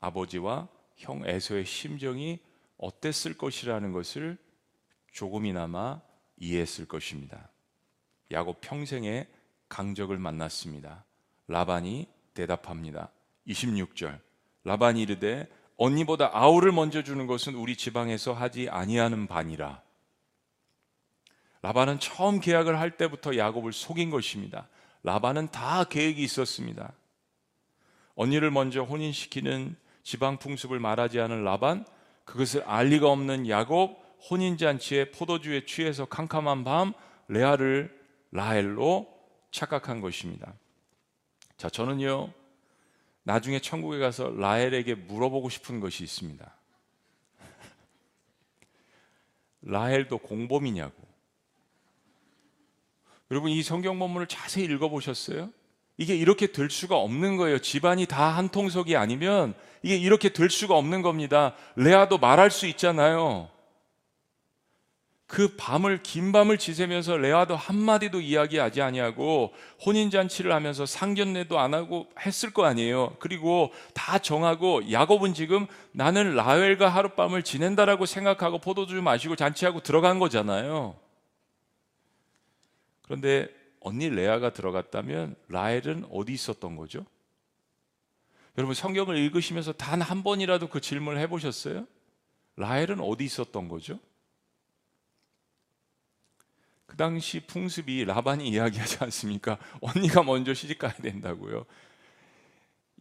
아버지와 0.00 0.68
형 0.96 1.22
에서의 1.26 1.64
심정이 1.64 2.38
어땠을 2.76 3.36
것이라는 3.36 3.92
것을 3.92 4.36
조금이나마 5.10 6.00
이해했을 6.36 6.86
것입니다. 6.86 7.50
야곱 8.30 8.60
평생에 8.60 9.26
강적을 9.68 10.18
만났습니다. 10.18 11.04
라반이 11.46 12.08
대답합니다. 12.34 13.10
26절. 13.48 14.20
라반이 14.64 15.02
이르되 15.02 15.48
언니보다 15.76 16.30
아우를 16.32 16.72
먼저 16.72 17.02
주는 17.02 17.26
것은 17.26 17.54
우리 17.54 17.76
지방에서 17.76 18.32
하지 18.32 18.68
아니하는 18.68 19.26
반이라. 19.26 19.82
라반은 21.62 21.98
처음 22.00 22.40
계약을 22.40 22.78
할 22.78 22.96
때부터 22.96 23.36
야곱을 23.36 23.72
속인 23.72 24.10
것입니다. 24.10 24.68
라반은 25.02 25.48
다 25.48 25.84
계획이 25.84 26.22
있었습니다. 26.22 26.92
언니를 28.14 28.50
먼저 28.50 28.82
혼인시키는 28.82 29.76
지방 30.02 30.38
풍습을 30.38 30.80
말하지 30.80 31.20
않은 31.20 31.44
라반, 31.44 31.84
그것을 32.24 32.62
알 32.64 32.88
리가 32.88 33.08
없는 33.10 33.48
야곱, 33.48 33.98
혼인잔치에 34.30 35.12
포도주에 35.12 35.64
취해서 35.66 36.04
캄캄한 36.04 36.64
밤 36.64 36.92
레아를 37.28 37.96
라헬로 38.32 39.06
착각한 39.50 40.00
것입니다. 40.00 40.52
자, 41.56 41.68
저는요, 41.68 42.32
나중에 43.28 43.58
천국에 43.58 43.98
가서 43.98 44.30
라헬에게 44.30 44.94
물어보고 44.94 45.50
싶은 45.50 45.80
것이 45.80 46.02
있습니다. 46.02 46.50
라헬도 49.60 50.16
공범이냐고. 50.16 50.94
여러분, 53.30 53.50
이 53.50 53.62
성경 53.62 53.98
본문을 53.98 54.28
자세히 54.28 54.64
읽어 54.64 54.88
보셨어요? 54.88 55.50
이게 55.98 56.16
이렇게 56.16 56.52
될 56.52 56.70
수가 56.70 56.96
없는 56.96 57.36
거예요. 57.36 57.58
집안이 57.58 58.06
다 58.06 58.32
한 58.32 58.48
통속이 58.48 58.96
아니면 58.96 59.52
이게 59.82 59.98
이렇게 59.98 60.30
될 60.30 60.48
수가 60.48 60.78
없는 60.78 61.02
겁니다. 61.02 61.54
레아도 61.76 62.16
말할 62.16 62.50
수 62.50 62.66
있잖아요. 62.66 63.50
그 65.28 65.56
밤을 65.56 66.02
긴 66.02 66.32
밤을 66.32 66.56
지새면서 66.56 67.18
레아도 67.18 67.54
한마디도 67.54 68.22
이야기하지 68.22 68.80
아니하고 68.80 69.52
혼인 69.84 70.10
잔치를 70.10 70.54
하면서 70.54 70.86
상견례도 70.86 71.60
안 71.60 71.74
하고 71.74 72.08
했을 72.18 72.50
거 72.50 72.64
아니에요. 72.64 73.14
그리고 73.18 73.70
다 73.92 74.18
정하고 74.18 74.90
야곱은 74.90 75.34
지금 75.34 75.66
나는 75.92 76.34
라헬과 76.34 76.88
하룻밤을 76.88 77.42
지낸다라고 77.42 78.06
생각하고 78.06 78.58
포도주 78.58 79.02
마시고 79.02 79.36
잔치하고 79.36 79.82
들어간 79.82 80.18
거잖아요. 80.18 80.96
그런데 83.02 83.48
언니 83.80 84.08
레아가 84.08 84.54
들어갔다면 84.54 85.36
라헬은 85.48 86.06
어디 86.10 86.32
있었던 86.32 86.74
거죠? 86.76 87.04
여러분 88.56 88.74
성경을 88.74 89.18
읽으시면서 89.18 89.72
단 89.72 90.00
한 90.00 90.22
번이라도 90.22 90.68
그 90.68 90.80
질문을 90.80 91.20
해 91.20 91.26
보셨어요? 91.26 91.86
라헬은 92.56 93.00
어디 93.00 93.24
있었던 93.24 93.68
거죠? 93.68 93.98
그 96.88 96.96
당시 96.96 97.40
풍습이 97.40 98.06
라반이 98.06 98.48
이야기하지 98.48 99.04
않습니까? 99.04 99.58
언니가 99.82 100.22
먼저 100.22 100.54
시집 100.54 100.78
가야 100.78 100.94
된다고요. 100.94 101.66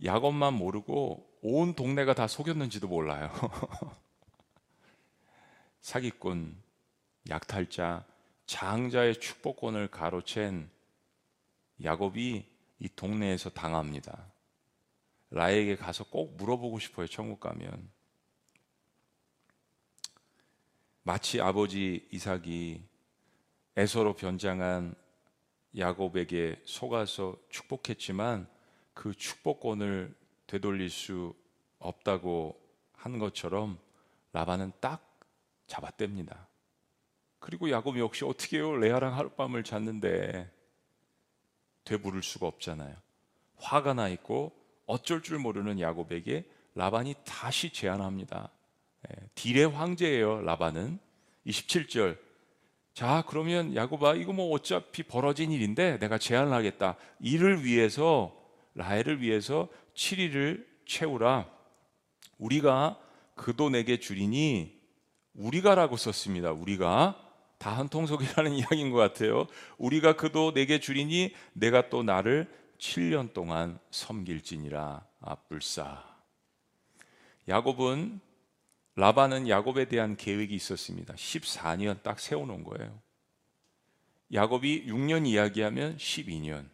야곱만 0.03 0.53
모르고 0.53 1.25
온 1.41 1.73
동네가 1.73 2.13
다 2.13 2.27
속였는지도 2.27 2.89
몰라요. 2.89 3.31
사기꾼, 5.81 6.57
약탈자, 7.29 8.03
장자의 8.45 9.21
축복권을 9.21 9.87
가로챈 9.87 10.67
야곱이 11.81 12.45
이 12.79 12.89
동네에서 12.93 13.51
당합니다. 13.51 14.25
라에게 15.29 15.77
가서 15.77 16.03
꼭 16.03 16.35
물어보고 16.35 16.79
싶어요. 16.79 17.07
천국 17.07 17.39
가면. 17.39 17.89
마치 21.03 21.39
아버지 21.39 22.05
이삭이 22.11 22.86
에서로 23.77 24.15
변장한 24.15 24.95
야곱에게 25.77 26.59
속아서 26.65 27.37
축복했지만 27.49 28.47
그 28.95 29.13
축복권을 29.13 30.15
되돌릴 30.47 30.89
수 30.89 31.35
없다고 31.77 32.59
한 32.93 33.19
것처럼 33.19 33.77
라반은 34.33 34.71
딱 34.79 35.19
잡아뗍니다. 35.67 36.47
그리고 37.37 37.69
야곱 37.69 37.99
역시 37.99 38.25
어떻게 38.25 38.57
해요? 38.57 38.75
레아랑 38.75 39.15
하룻밤을 39.15 39.63
잤는데 39.63 40.51
되물을 41.83 42.23
수가 42.23 42.47
없잖아요. 42.47 42.95
화가 43.57 43.93
나 43.93 44.09
있고 44.09 44.53
어쩔 44.87 45.21
줄 45.21 45.37
모르는 45.37 45.79
야곱에게 45.79 46.49
라반이 46.73 47.13
다시 47.23 47.71
제안합니다. 47.71 48.49
예, 49.07 49.27
딜의 49.35 49.69
황제예요, 49.69 50.41
라반은. 50.41 50.97
27절. 51.45 52.26
자, 52.97 53.23
그러면 53.27 53.75
야곱아, 53.75 54.15
이거 54.15 54.33
뭐 54.33 54.49
어차피 54.49 55.03
벌어진 55.03 55.51
일인데 55.51 55.99
내가 55.99 56.17
제안을 56.17 56.51
하겠다. 56.51 56.95
이를 57.19 57.63
위해서, 57.63 58.35
라헬을 58.73 59.21
위해서 59.21 59.67
7일을 59.93 60.65
채우라. 60.87 61.47
우리가 62.39 62.97
그도 63.35 63.69
내게 63.69 63.99
주리니 63.99 64.81
우리가라고 65.35 65.95
썼습니다. 65.95 66.51
우리가 66.51 67.23
다 67.59 67.77
한통속이라는 67.77 68.53
이야기인 68.57 68.89
것 68.89 68.97
같아요. 68.97 69.45
우리가 69.77 70.15
그도 70.15 70.51
내게 70.55 70.79
주리니 70.79 71.35
내가 71.53 71.89
또 71.89 72.01
나를 72.01 72.51
7년 72.79 73.31
동안 73.31 73.77
섬길지니라. 73.91 75.05
아뿔싸. 75.21 76.03
야곱은 77.47 78.21
라반은 78.97 79.47
야곱에 79.47 79.85
대한 79.85 80.17
계획이 80.17 80.55
있었습니다. 80.55 81.13
14년 81.13 82.01
딱 82.01 82.19
세워놓은 82.19 82.63
거예요. 82.63 82.99
야곱이 84.33 84.87
6년 84.87 85.27
이야기하면 85.27 85.97
12년. 85.97 86.67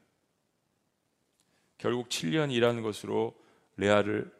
결국 1.78 2.08
7년이라는 2.08 2.82
것으로 2.82 3.36
레아를 3.76 4.34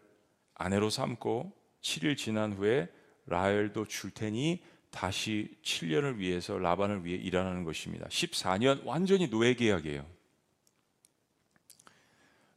아내로 0.54 0.90
삼고 0.90 1.52
7일 1.82 2.16
지난 2.16 2.54
후에 2.54 2.88
라헬도 3.26 3.86
줄 3.88 4.12
테니 4.12 4.64
다시 4.90 5.58
7년을 5.64 6.20
위해서 6.20 6.58
라반을 6.58 7.04
위해 7.04 7.18
일하는 7.18 7.66
것입니다. 7.66 8.08
14년 8.08 8.86
완전히 8.86 9.30
노예 9.30 9.56
계약이에요. 9.56 10.10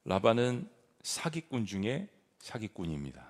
라반은 0.04 0.70
사기꾼 1.02 1.66
중에 1.66 2.08
사기꾼입니다. 2.38 3.25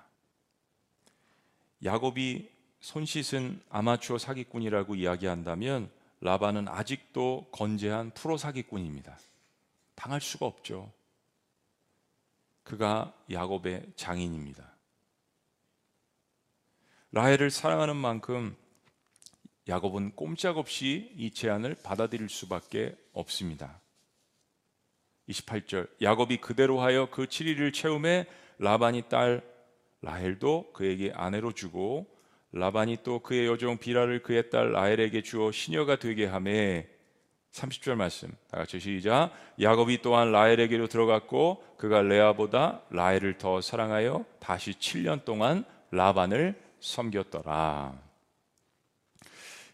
야곱이 1.83 2.49
손 2.79 3.05
씻은 3.05 3.61
아마추어 3.69 4.17
사기꾼이라고 4.17 4.95
이야기한다면 4.95 5.89
라반은 6.21 6.67
아직도 6.67 7.47
건재한 7.51 8.11
프로 8.11 8.37
사기꾼입니다. 8.37 9.17
당할 9.95 10.21
수가 10.21 10.45
없죠. 10.45 10.91
그가 12.63 13.13
야곱의 13.31 13.93
장인입니다. 13.95 14.75
라헬을 17.11 17.49
사랑하는 17.49 17.95
만큼 17.95 18.55
야곱은 19.67 20.15
꼼짝없이 20.15 21.11
이 21.15 21.31
제안을 21.31 21.75
받아들일 21.83 22.29
수밖에 22.29 22.95
없습니다. 23.13 23.79
28절 25.29 25.89
야곱이 26.01 26.37
그대로 26.37 26.79
하여 26.81 27.09
그 27.09 27.25
7일을 27.25 27.73
채움에 27.73 28.27
라반이 28.59 29.03
딸 29.09 29.43
라헬도 30.01 30.71
그에게 30.73 31.11
아내로 31.13 31.51
주고 31.51 32.07
라반이 32.51 32.99
또 33.03 33.19
그의 33.19 33.47
여종 33.47 33.77
비라를 33.77 34.23
그의 34.23 34.49
딸 34.49 34.71
라헬에게 34.71 35.21
주어 35.21 35.51
시녀가 35.51 35.97
되게 35.97 36.25
하매. 36.25 36.87
30절 37.51 37.95
말씀 37.95 38.29
다 38.49 38.57
같이 38.57 38.79
시작. 38.79 39.31
야곱이 39.59 40.01
또한 40.01 40.31
라헬에게로 40.31 40.87
들어갔고 40.87 41.63
그가 41.77 42.01
레아보다 42.01 42.83
라헬을 42.91 43.37
더 43.37 43.61
사랑하여 43.61 44.25
다시 44.39 44.73
7년 44.73 45.25
동안 45.25 45.65
라반을 45.91 46.61
섬겼더라. 46.79 47.99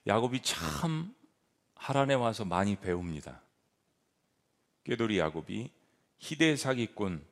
야곱이 0.08 0.42
참 0.42 1.14
하란에 1.76 2.14
와서 2.14 2.46
많이 2.46 2.76
배웁니다. 2.76 3.42
꾀돌이 4.86 5.20
야곱이 5.20 5.70
희대 6.20 6.56
사기꾼 6.56 7.26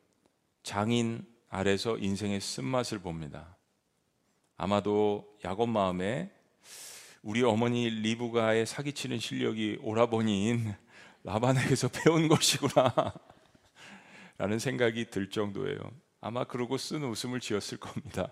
장인 0.63 1.25
아래서 1.53 1.97
인생의 1.97 2.39
쓴맛을 2.39 2.99
봅니다. 2.99 3.57
아마도 4.55 5.37
야곱 5.43 5.67
마음에 5.67 6.31
우리 7.21 7.43
어머니 7.43 7.89
리브가의 7.89 8.65
사기치는 8.65 9.19
실력이 9.19 9.79
오라버니인 9.81 10.73
라반에게서 11.25 11.89
배운 11.89 12.29
것이구나 12.29 13.13
라는 14.39 14.59
생각이 14.59 15.09
들 15.09 15.29
정도예요. 15.29 15.77
아마 16.21 16.45
그러고 16.45 16.77
쓴 16.77 17.03
웃음을 17.03 17.41
지었을 17.41 17.79
겁니다. 17.79 18.31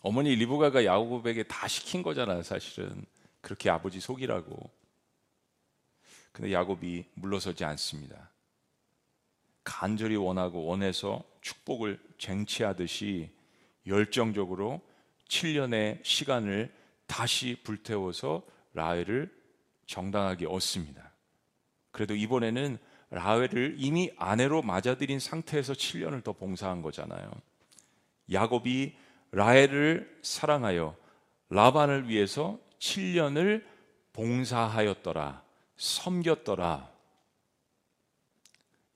어머니 0.00 0.34
리브가가 0.36 0.86
야곱에게 0.86 1.42
다 1.42 1.68
시킨 1.68 2.02
거잖아요, 2.02 2.42
사실은. 2.42 3.04
그렇게 3.42 3.68
아버지 3.68 4.00
속이라고. 4.00 4.70
근데 6.32 6.50
야곱이 6.50 7.10
물러서지 7.14 7.62
않습니다. 7.66 8.30
간절히 9.64 10.16
원하고 10.16 10.64
원해서 10.66 11.24
축복을 11.40 11.98
쟁취하듯이 12.18 13.30
열정적으로 13.86 14.80
7년의 15.28 16.04
시간을 16.04 16.72
다시 17.06 17.56
불태워서 17.64 18.42
라헬을 18.74 19.30
정당하게 19.86 20.46
얻습니다. 20.46 21.12
그래도 21.90 22.14
이번에는 22.14 22.78
라헬을 23.10 23.76
이미 23.78 24.10
아내로 24.16 24.62
맞아들인 24.62 25.18
상태에서 25.18 25.72
7년을 25.72 26.24
더 26.24 26.32
봉사한 26.32 26.82
거잖아요. 26.82 27.30
야곱이 28.32 28.96
라헬을 29.30 30.20
사랑하여 30.22 30.96
라반을 31.50 32.08
위해서 32.08 32.58
7년을 32.78 33.64
봉사하였더라. 34.12 35.42
섬겼더라. 35.76 36.93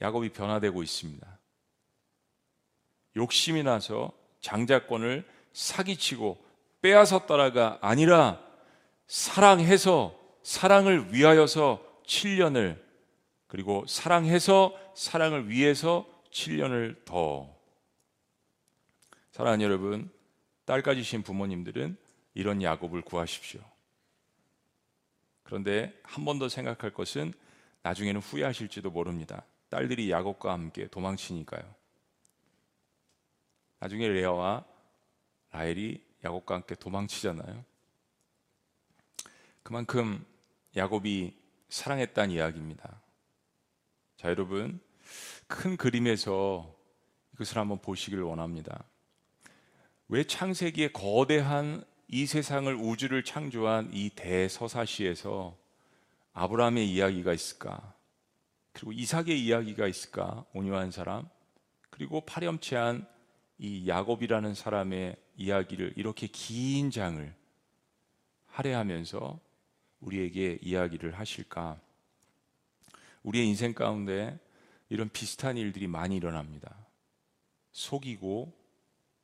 야곱이 0.01 0.31
변화되고 0.31 0.83
있습니다. 0.83 1.39
욕심이 3.17 3.63
나서 3.63 4.13
장자권을 4.41 5.27
사기치고 5.53 6.45
빼앗았더라가 6.83 7.79
아니라 7.81 8.41
사랑해서 9.07 10.17
사랑을 10.43 11.13
위하여서 11.13 11.85
7년을 12.07 12.81
그리고 13.49 13.85
사랑해서 13.87 14.79
사랑을 14.95 15.49
위해서 15.49 16.07
7년을 16.31 17.05
더 17.05 17.53
사랑하는 19.33 19.65
여러분 19.65 20.11
딸 20.65 20.83
가지신 20.83 21.23
부모님들은 21.23 21.97
이런 22.35 22.63
야곱을 22.63 23.03
구하십시오. 23.03 23.61
그런데 25.43 25.99
한 26.03 26.25
번 26.25 26.39
더 26.39 26.49
생각할 26.49 26.93
것은 26.93 27.33
나중에는 27.83 28.21
후회하실지도 28.21 28.91
모릅니다. 28.91 29.45
딸들이 29.69 30.11
야곱과 30.11 30.53
함께 30.53 30.89
도망치니까요. 30.89 31.63
나중에 33.81 34.09
레아와 34.09 34.65
라헬이 35.51 36.03
야곱과 36.25 36.57
함께 36.57 36.75
도망치잖아요. 36.75 37.65
그만큼 39.63 40.25
야곱이 40.77 41.37
사랑했다는 41.69 42.35
이야기입니다. 42.35 43.01
자, 44.17 44.29
여러분, 44.29 44.81
큰 45.47 45.77
그림에서 45.77 46.75
이것을 47.35 47.59
한번 47.59 47.81
보시길 47.81 48.21
원합니다. 48.23 48.85
왜 50.09 50.25
창세기에 50.25 50.93
거대한 50.93 51.85
이 52.09 52.27
세상을 52.27 52.75
우주를 52.75 53.23
창조한 53.23 53.91
이 53.93 54.11
대서사시에서 54.11 55.57
아브라함의 56.33 56.91
이야기가 56.91 57.35
있을까? 57.35 57.98
그리고 58.79 58.93
이삭의 58.93 59.45
이야기가 59.45 59.89
있을까? 59.89 60.45
온유한 60.55 60.93
사람. 60.93 61.29
그리고 61.91 62.21
파렴치한 62.21 63.09
이 63.59 63.89
야곱이라는 63.89 64.55
사람의 64.55 65.17
이야기를 65.37 65.95
이렇게 65.97 66.29
긴 66.29 66.93
장을 66.93 67.35
할애하면서 68.47 69.41
우리에게 69.99 70.61
이야기를 70.63 71.19
하실까? 71.19 71.81
우리의 73.25 73.49
인생 73.49 73.75
가운데 73.75 74.39
이런 74.91 75.09
비슷한 75.09 75.57
일들이 75.57 75.89
많이 75.89 76.15
일어납니다. 76.15 76.87
속이고, 77.73 78.53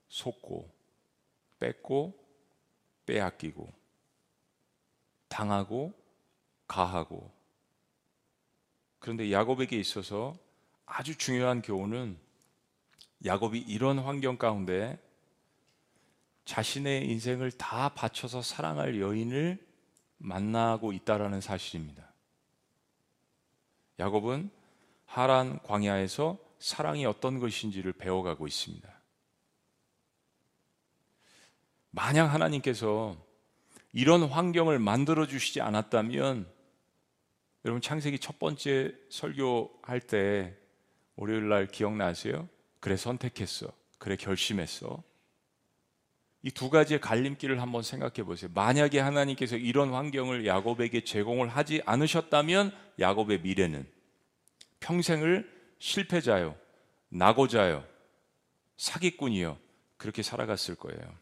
속고, 0.09 0.69
뺏고, 1.61 2.13
빼앗기고 3.07 3.73
당하고 5.29 5.95
가하고 6.67 7.34
그런데 9.05 9.31
야곱에게 9.31 9.79
있어서 9.79 10.35
아주 10.87 11.19
중요한 11.19 11.61
교훈은 11.61 12.17
야곱이 13.27 13.59
이런 13.59 13.99
환경 13.99 14.39
가운데 14.39 14.99
자신의 16.47 17.11
인생을 17.11 17.53
다 17.53 17.91
바쳐서 17.91 18.41
사랑할 18.41 18.99
여인을 18.99 19.63
만나고 20.17 20.95
있다라는 20.95 21.43
사실입니다. 21.43 22.15
야곱은 23.99 24.51
하란 25.05 25.61
광야에서 25.65 26.39
사랑이 26.59 27.05
어떤 27.05 27.41
것인지를 27.41 27.93
배워가고 27.93 28.47
있습니다. 28.47 28.89
만약 31.91 32.29
하나님께서 32.29 33.19
이런 33.93 34.23
환경을 34.23 34.79
만들어 34.79 35.27
주시지 35.27 35.61
않았다면 35.61 36.54
여러분 37.65 37.81
창세기 37.81 38.19
첫 38.19 38.39
번째 38.39 38.95
설교할 39.09 40.01
때 40.01 40.55
월요일 41.17 41.49
날 41.49 41.67
기억나세요? 41.67 42.49
그래 42.81 42.97
선택했어. 42.97 43.73
그래 43.99 44.17
결심했어. 44.17 45.03
이 46.43 46.51
두 46.51 46.69
가지의 46.69 47.01
갈림길을 47.01 47.63
한번 47.63 47.83
생각해 47.83 48.23
보세요. 48.23 48.51
만약에 48.55 49.01
하나님께서 49.01 49.57
이런 49.57 49.95
환경을 49.95 50.45
야곱에게 50.47 51.03
제공을 51.03 51.49
하지 51.49 51.81
않으셨다면 51.87 52.71
야곱의 53.01 53.41
미래는 53.41 53.91
평생을 54.81 55.51
실패자요, 55.79 56.55
낙오자요, 57.09 57.83
사기꾼이요 58.77 59.59
그렇게 59.97 60.23
살아갔을 60.23 60.75
거예요. 60.75 61.19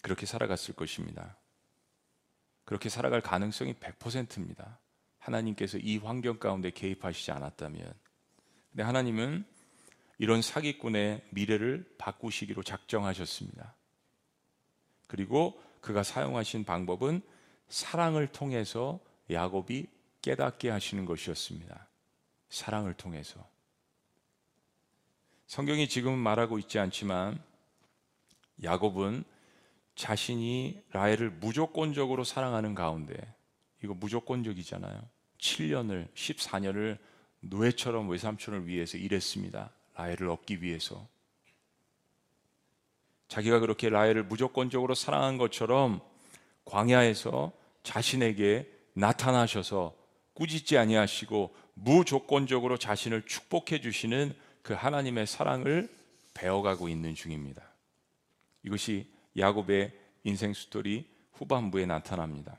그렇게 0.00 0.24
살아갔을 0.24 0.74
것입니다. 0.74 1.36
그렇게 2.64 2.88
살아갈 2.88 3.20
가능성이 3.20 3.74
100%입니다. 3.74 4.78
하나님께서 5.18 5.78
이 5.78 5.98
환경 5.98 6.38
가운데 6.38 6.70
개입하시지 6.70 7.30
않았다면. 7.32 7.92
근데 8.70 8.82
하나님은 8.82 9.44
이런 10.18 10.42
사기꾼의 10.42 11.22
미래를 11.30 11.94
바꾸시기로 11.98 12.62
작정하셨습니다. 12.62 13.74
그리고 15.06 15.60
그가 15.80 16.02
사용하신 16.02 16.64
방법은 16.64 17.22
사랑을 17.68 18.26
통해서 18.28 19.00
야곱이 19.30 19.86
깨닫게 20.22 20.70
하시는 20.70 21.04
것이었습니다. 21.04 21.88
사랑을 22.48 22.94
통해서. 22.94 23.46
성경이 25.46 25.88
지금 25.88 26.16
말하고 26.16 26.58
있지 26.58 26.78
않지만 26.78 27.42
야곱은 28.62 29.24
자신이 29.94 30.82
라헬을 30.92 31.30
무조건적으로 31.30 32.24
사랑하는 32.24 32.74
가운데 32.74 33.14
이거 33.82 33.94
무조건적이잖아요. 33.94 35.00
7년을 35.38 36.08
14년을 36.14 36.98
노예처럼 37.40 38.08
외삼촌을 38.08 38.66
위해서 38.66 38.96
일했습니다. 38.98 39.70
라헬을 39.94 40.28
얻기 40.30 40.62
위해서. 40.62 41.06
자기가 43.28 43.60
그렇게 43.60 43.88
라헬을 43.88 44.24
무조건적으로 44.24 44.94
사랑한 44.94 45.38
것처럼 45.38 46.00
광야에서 46.64 47.52
자신에게 47.82 48.70
나타나셔서 48.94 49.94
꾸짖지 50.34 50.78
아니하시고 50.78 51.54
무조건적으로 51.74 52.78
자신을 52.78 53.26
축복해 53.26 53.80
주시는 53.80 54.34
그 54.62 54.72
하나님의 54.72 55.26
사랑을 55.26 55.94
배워가고 56.32 56.88
있는 56.88 57.14
중입니다. 57.14 57.62
이것이 58.62 59.13
야곱의 59.36 59.92
인생 60.24 60.54
스토리 60.54 61.08
후반부에 61.32 61.86
나타납니다. 61.86 62.58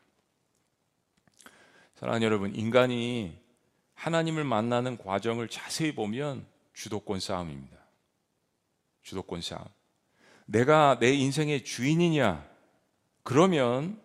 사랑하는 1.95 2.25
여러분, 2.25 2.53
인간이 2.55 3.39
하나님을 3.95 4.43
만나는 4.43 4.97
과정을 4.97 5.47
자세히 5.47 5.95
보면 5.95 6.45
주도권 6.73 7.19
싸움입니다. 7.19 7.77
주도권 9.01 9.41
싸움. 9.41 9.65
내가 10.45 10.99
내 10.99 11.13
인생의 11.13 11.63
주인이냐? 11.63 12.45
그러면 13.23 13.99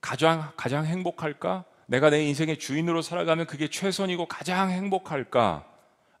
가장 0.00 0.52
가장 0.56 0.84
행복할까? 0.84 1.64
내가 1.86 2.10
내 2.10 2.24
인생의 2.24 2.58
주인으로 2.58 3.00
살아가면 3.00 3.46
그게 3.46 3.68
최선이고 3.68 4.26
가장 4.26 4.70
행복할까? 4.70 5.70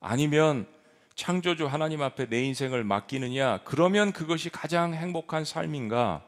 아니면 0.00 0.66
창조주 1.14 1.66
하나님 1.66 2.02
앞에 2.02 2.26
내 2.26 2.42
인생을 2.42 2.84
맡기느냐? 2.84 3.60
그러면 3.64 4.12
그것이 4.12 4.50
가장 4.50 4.94
행복한 4.94 5.44
삶인가? 5.44 6.24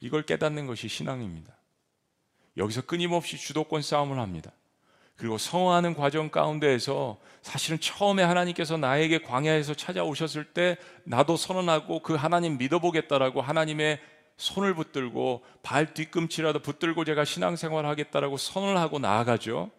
이걸 0.00 0.22
깨닫는 0.22 0.66
것이 0.66 0.88
신앙입니다. 0.88 1.54
여기서 2.56 2.82
끊임없이 2.82 3.38
주도권 3.38 3.80
싸움을 3.82 4.18
합니다. 4.18 4.52
그리고 5.16 5.38
성화하는 5.38 5.94
과정 5.94 6.30
가운데에서 6.30 7.18
사실은 7.42 7.78
처음에 7.78 8.22
하나님께서 8.22 8.76
나에게 8.76 9.22
광야에서 9.22 9.74
찾아오셨을 9.74 10.52
때 10.52 10.76
나도 11.04 11.36
선언하고 11.36 12.00
그 12.00 12.14
하나님 12.14 12.58
믿어보겠다라고 12.58 13.40
하나님의 13.40 14.00
손을 14.36 14.74
붙들고 14.74 15.44
발 15.62 15.94
뒤꿈치라도 15.94 16.58
붙들고 16.60 17.04
제가 17.04 17.24
신앙생활 17.24 17.86
하겠다라고 17.86 18.36
선을 18.36 18.76
하고 18.76 18.98
나아가죠. 18.98 19.70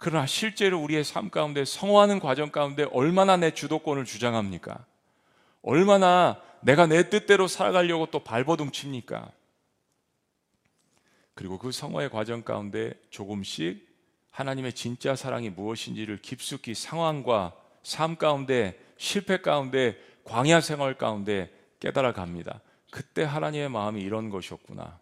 그러나 0.00 0.24
실제로 0.26 0.80
우리의 0.80 1.04
삶 1.04 1.28
가운데 1.28 1.66
성화하는 1.66 2.20
과정 2.20 2.50
가운데 2.50 2.84
얼마나 2.90 3.36
내 3.36 3.50
주도권을 3.50 4.06
주장합니까? 4.06 4.86
얼마나 5.60 6.40
내가 6.62 6.86
내 6.86 7.10
뜻대로 7.10 7.46
살아가려고 7.46 8.06
또 8.06 8.24
발버둥 8.24 8.72
칩니까? 8.72 9.30
그리고 11.34 11.58
그 11.58 11.70
성화의 11.70 12.08
과정 12.08 12.42
가운데 12.42 12.94
조금씩 13.10 13.86
하나님의 14.30 14.72
진짜 14.72 15.14
사랑이 15.14 15.50
무엇인지를 15.50 16.22
깊숙이 16.22 16.74
상황과 16.74 17.52
삶 17.82 18.16
가운데 18.16 18.80
실패 18.96 19.42
가운데 19.42 19.98
광야 20.24 20.62
생활 20.62 20.96
가운데 20.96 21.52
깨달아 21.78 22.14
갑니다. 22.14 22.62
그때 22.90 23.22
하나님의 23.22 23.68
마음이 23.68 24.00
이런 24.00 24.30
것이었구나. 24.30 24.98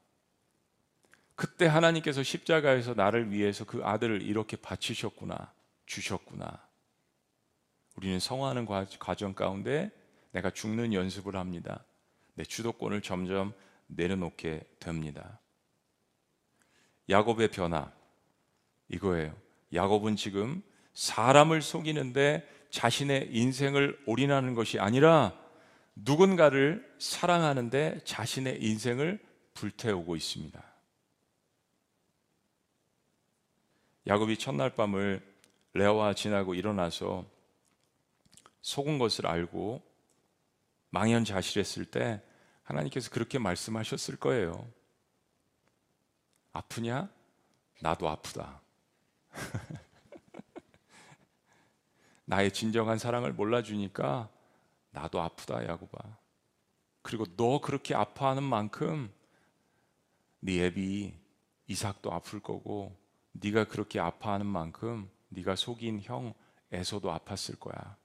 그때 1.39 1.67
하나님께서 1.67 2.25
십자가에서 2.25 2.95
나를 2.95 3.31
위해서 3.31 3.65
그 3.65 3.81
아들을 3.85 4.23
이렇게 4.23 4.57
바치셨구나. 4.57 5.53
주셨구나. 5.87 6.61
우리는 7.95 8.19
성화하는 8.19 8.67
과정 8.99 9.35
가운데 9.35 9.93
내가 10.33 10.51
죽는 10.51 10.93
연습을 10.93 11.37
합니다. 11.37 11.85
내 12.35 12.43
주도권을 12.43 13.03
점점 13.03 13.53
내려놓게 13.87 14.65
됩니다. 14.81 15.39
야곱의 17.09 17.53
변화 17.53 17.93
이거예요. 18.89 19.33
야곱은 19.73 20.17
지금 20.17 20.61
사람을 20.95 21.63
속이는데 21.63 22.49
자신의 22.71 23.29
인생을 23.31 23.97
올인하는 24.07 24.55
것이 24.55 24.81
아니라 24.81 25.39
누군가를 25.95 26.93
사랑하는데 26.99 28.01
자신의 28.03 28.61
인생을 28.61 29.21
불태우고 29.55 30.17
있습니다. 30.17 30.68
야곱이 34.09 34.39
첫날 34.39 34.75
밤을 34.75 35.23
레아와 35.75 36.15
지나고 36.15 36.55
일어나서 36.55 37.27
속은 38.63 38.99
것을 38.99 39.27
알고 39.27 39.83
망연자실했을 40.89 41.85
때 41.85 42.23
하나님께서 42.63 43.11
그렇게 43.11 43.39
말씀하셨을 43.39 44.17
거예요. 44.17 44.67
아프냐? 46.53 47.11
나도 47.83 48.09
아프다. 48.09 48.63
나의 52.25 52.51
진정한 52.51 52.97
사랑을 52.97 53.35
몰라주니까 53.35 54.31
나도 54.91 55.21
아프다 55.21 55.67
야곱아. 55.67 56.17
그리고 57.03 57.27
너 57.37 57.61
그렇게 57.61 57.95
아파하는 57.95 58.43
만큼 58.43 59.13
네 60.41 60.65
애비 60.65 61.15
이삭도 61.67 62.11
아플 62.11 62.41
거고 62.41 62.97
네가 63.33 63.65
그렇게 63.65 64.01
아파하는 64.01 64.47
만큼 64.47 65.11
네가 65.29 65.57
속인 65.57 66.03
형 66.03 66.35
에서도 66.71 67.11
아팠을 67.11 67.59
거야. 67.59 67.97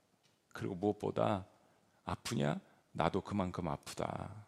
그리고 0.54 0.76
무엇보다 0.76 1.46
아프냐? 2.06 2.60
나도 2.94 3.22
그만큼 3.22 3.68
아프다. 3.68 4.46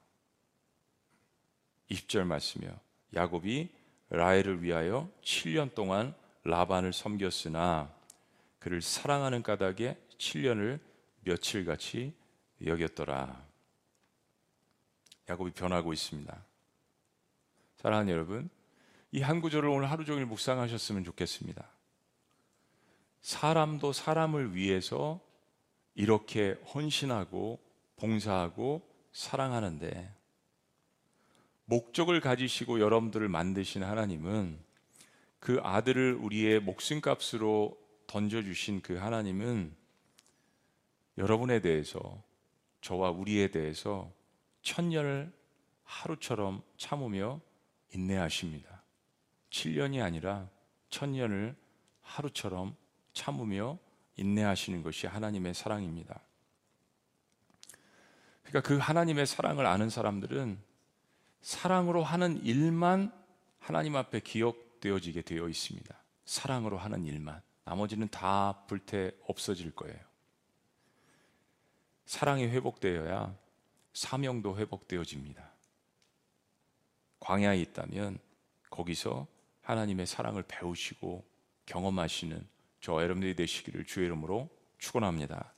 20절 1.89 2.23
말씀이요. 2.25 2.79
야곱이 3.13 3.69
라헬을 4.09 4.63
위하여 4.63 5.09
7년 5.21 5.73
동안 5.73 6.15
라반을 6.43 6.93
섬겼으나 6.93 7.93
그를 8.59 8.81
사랑하는 8.81 9.43
까닭에 9.43 9.99
7년을 10.17 10.79
며칠같이 11.21 12.15
여겼더라. 12.65 13.45
야곱이 15.27 15.51
변하고 15.51 15.91
있습니다. 15.91 16.45
사랑하는 17.77 18.13
여러분, 18.13 18.49
이 19.15 19.21
한 19.21 19.39
구절을 19.39 19.69
오늘 19.69 19.89
하루 19.89 20.03
종일 20.03 20.25
묵상하셨으면 20.25 21.05
좋겠습니다. 21.05 21.65
사람도 23.21 23.93
사람을 23.93 24.55
위해서 24.55 25.21
이렇게 25.93 26.59
헌신하고 26.73 27.57
봉사하고 27.95 28.85
사랑하는데 29.13 30.13
목적을 31.63 32.19
가지시고 32.19 32.81
여러분들을 32.81 33.29
만드신 33.29 33.83
하나님은 33.83 34.59
그 35.39 35.61
아들을 35.63 36.15
우리의 36.15 36.59
목숨값으로 36.59 37.77
던져주신 38.07 38.81
그 38.81 38.97
하나님은 38.97 39.73
여러분에 41.17 41.61
대해서 41.61 42.21
저와 42.81 43.11
우리에 43.11 43.47
대해서 43.47 44.11
천년을 44.61 45.31
하루처럼 45.85 46.61
참으며 46.75 47.39
인내하십니다. 47.93 48.74
7년이 49.55 50.03
아니라 50.03 50.49
천년을 50.89 51.55
하루처럼 52.01 52.75
참으며 53.13 53.77
인내하시는 54.17 54.83
것이 54.83 55.07
하나님의 55.07 55.53
사랑입니다. 55.53 56.19
그러니까 58.43 58.67
그 58.67 58.77
하나님의 58.77 59.25
사랑을 59.25 59.65
아는 59.65 59.89
사람들은 59.89 60.59
사랑으로 61.41 62.03
하는 62.03 62.43
일만 62.43 63.13
하나님 63.59 63.95
앞에 63.95 64.19
기억되어지게 64.19 65.21
되어 65.21 65.47
있습니다. 65.47 65.95
사랑으로 66.25 66.77
하는 66.77 67.05
일만. 67.05 67.41
나머지는 67.63 68.09
다 68.09 68.65
불태 68.67 69.11
없어질 69.25 69.71
거예요. 69.71 69.97
사랑이 72.05 72.45
회복되어야 72.47 73.35
사명도 73.93 74.57
회복되어집니다. 74.57 75.49
광야에 77.19 77.59
있다면 77.61 78.19
거기서 78.69 79.27
하나님의 79.65 80.05
사랑을 80.05 80.43
배우시고 80.47 81.25
경험하시는 81.65 82.47
저 82.81 83.01
여러분들이 83.01 83.35
되시기를 83.35 83.85
주의 83.85 84.05
이름으로 84.05 84.49
축원합니다. 84.77 85.54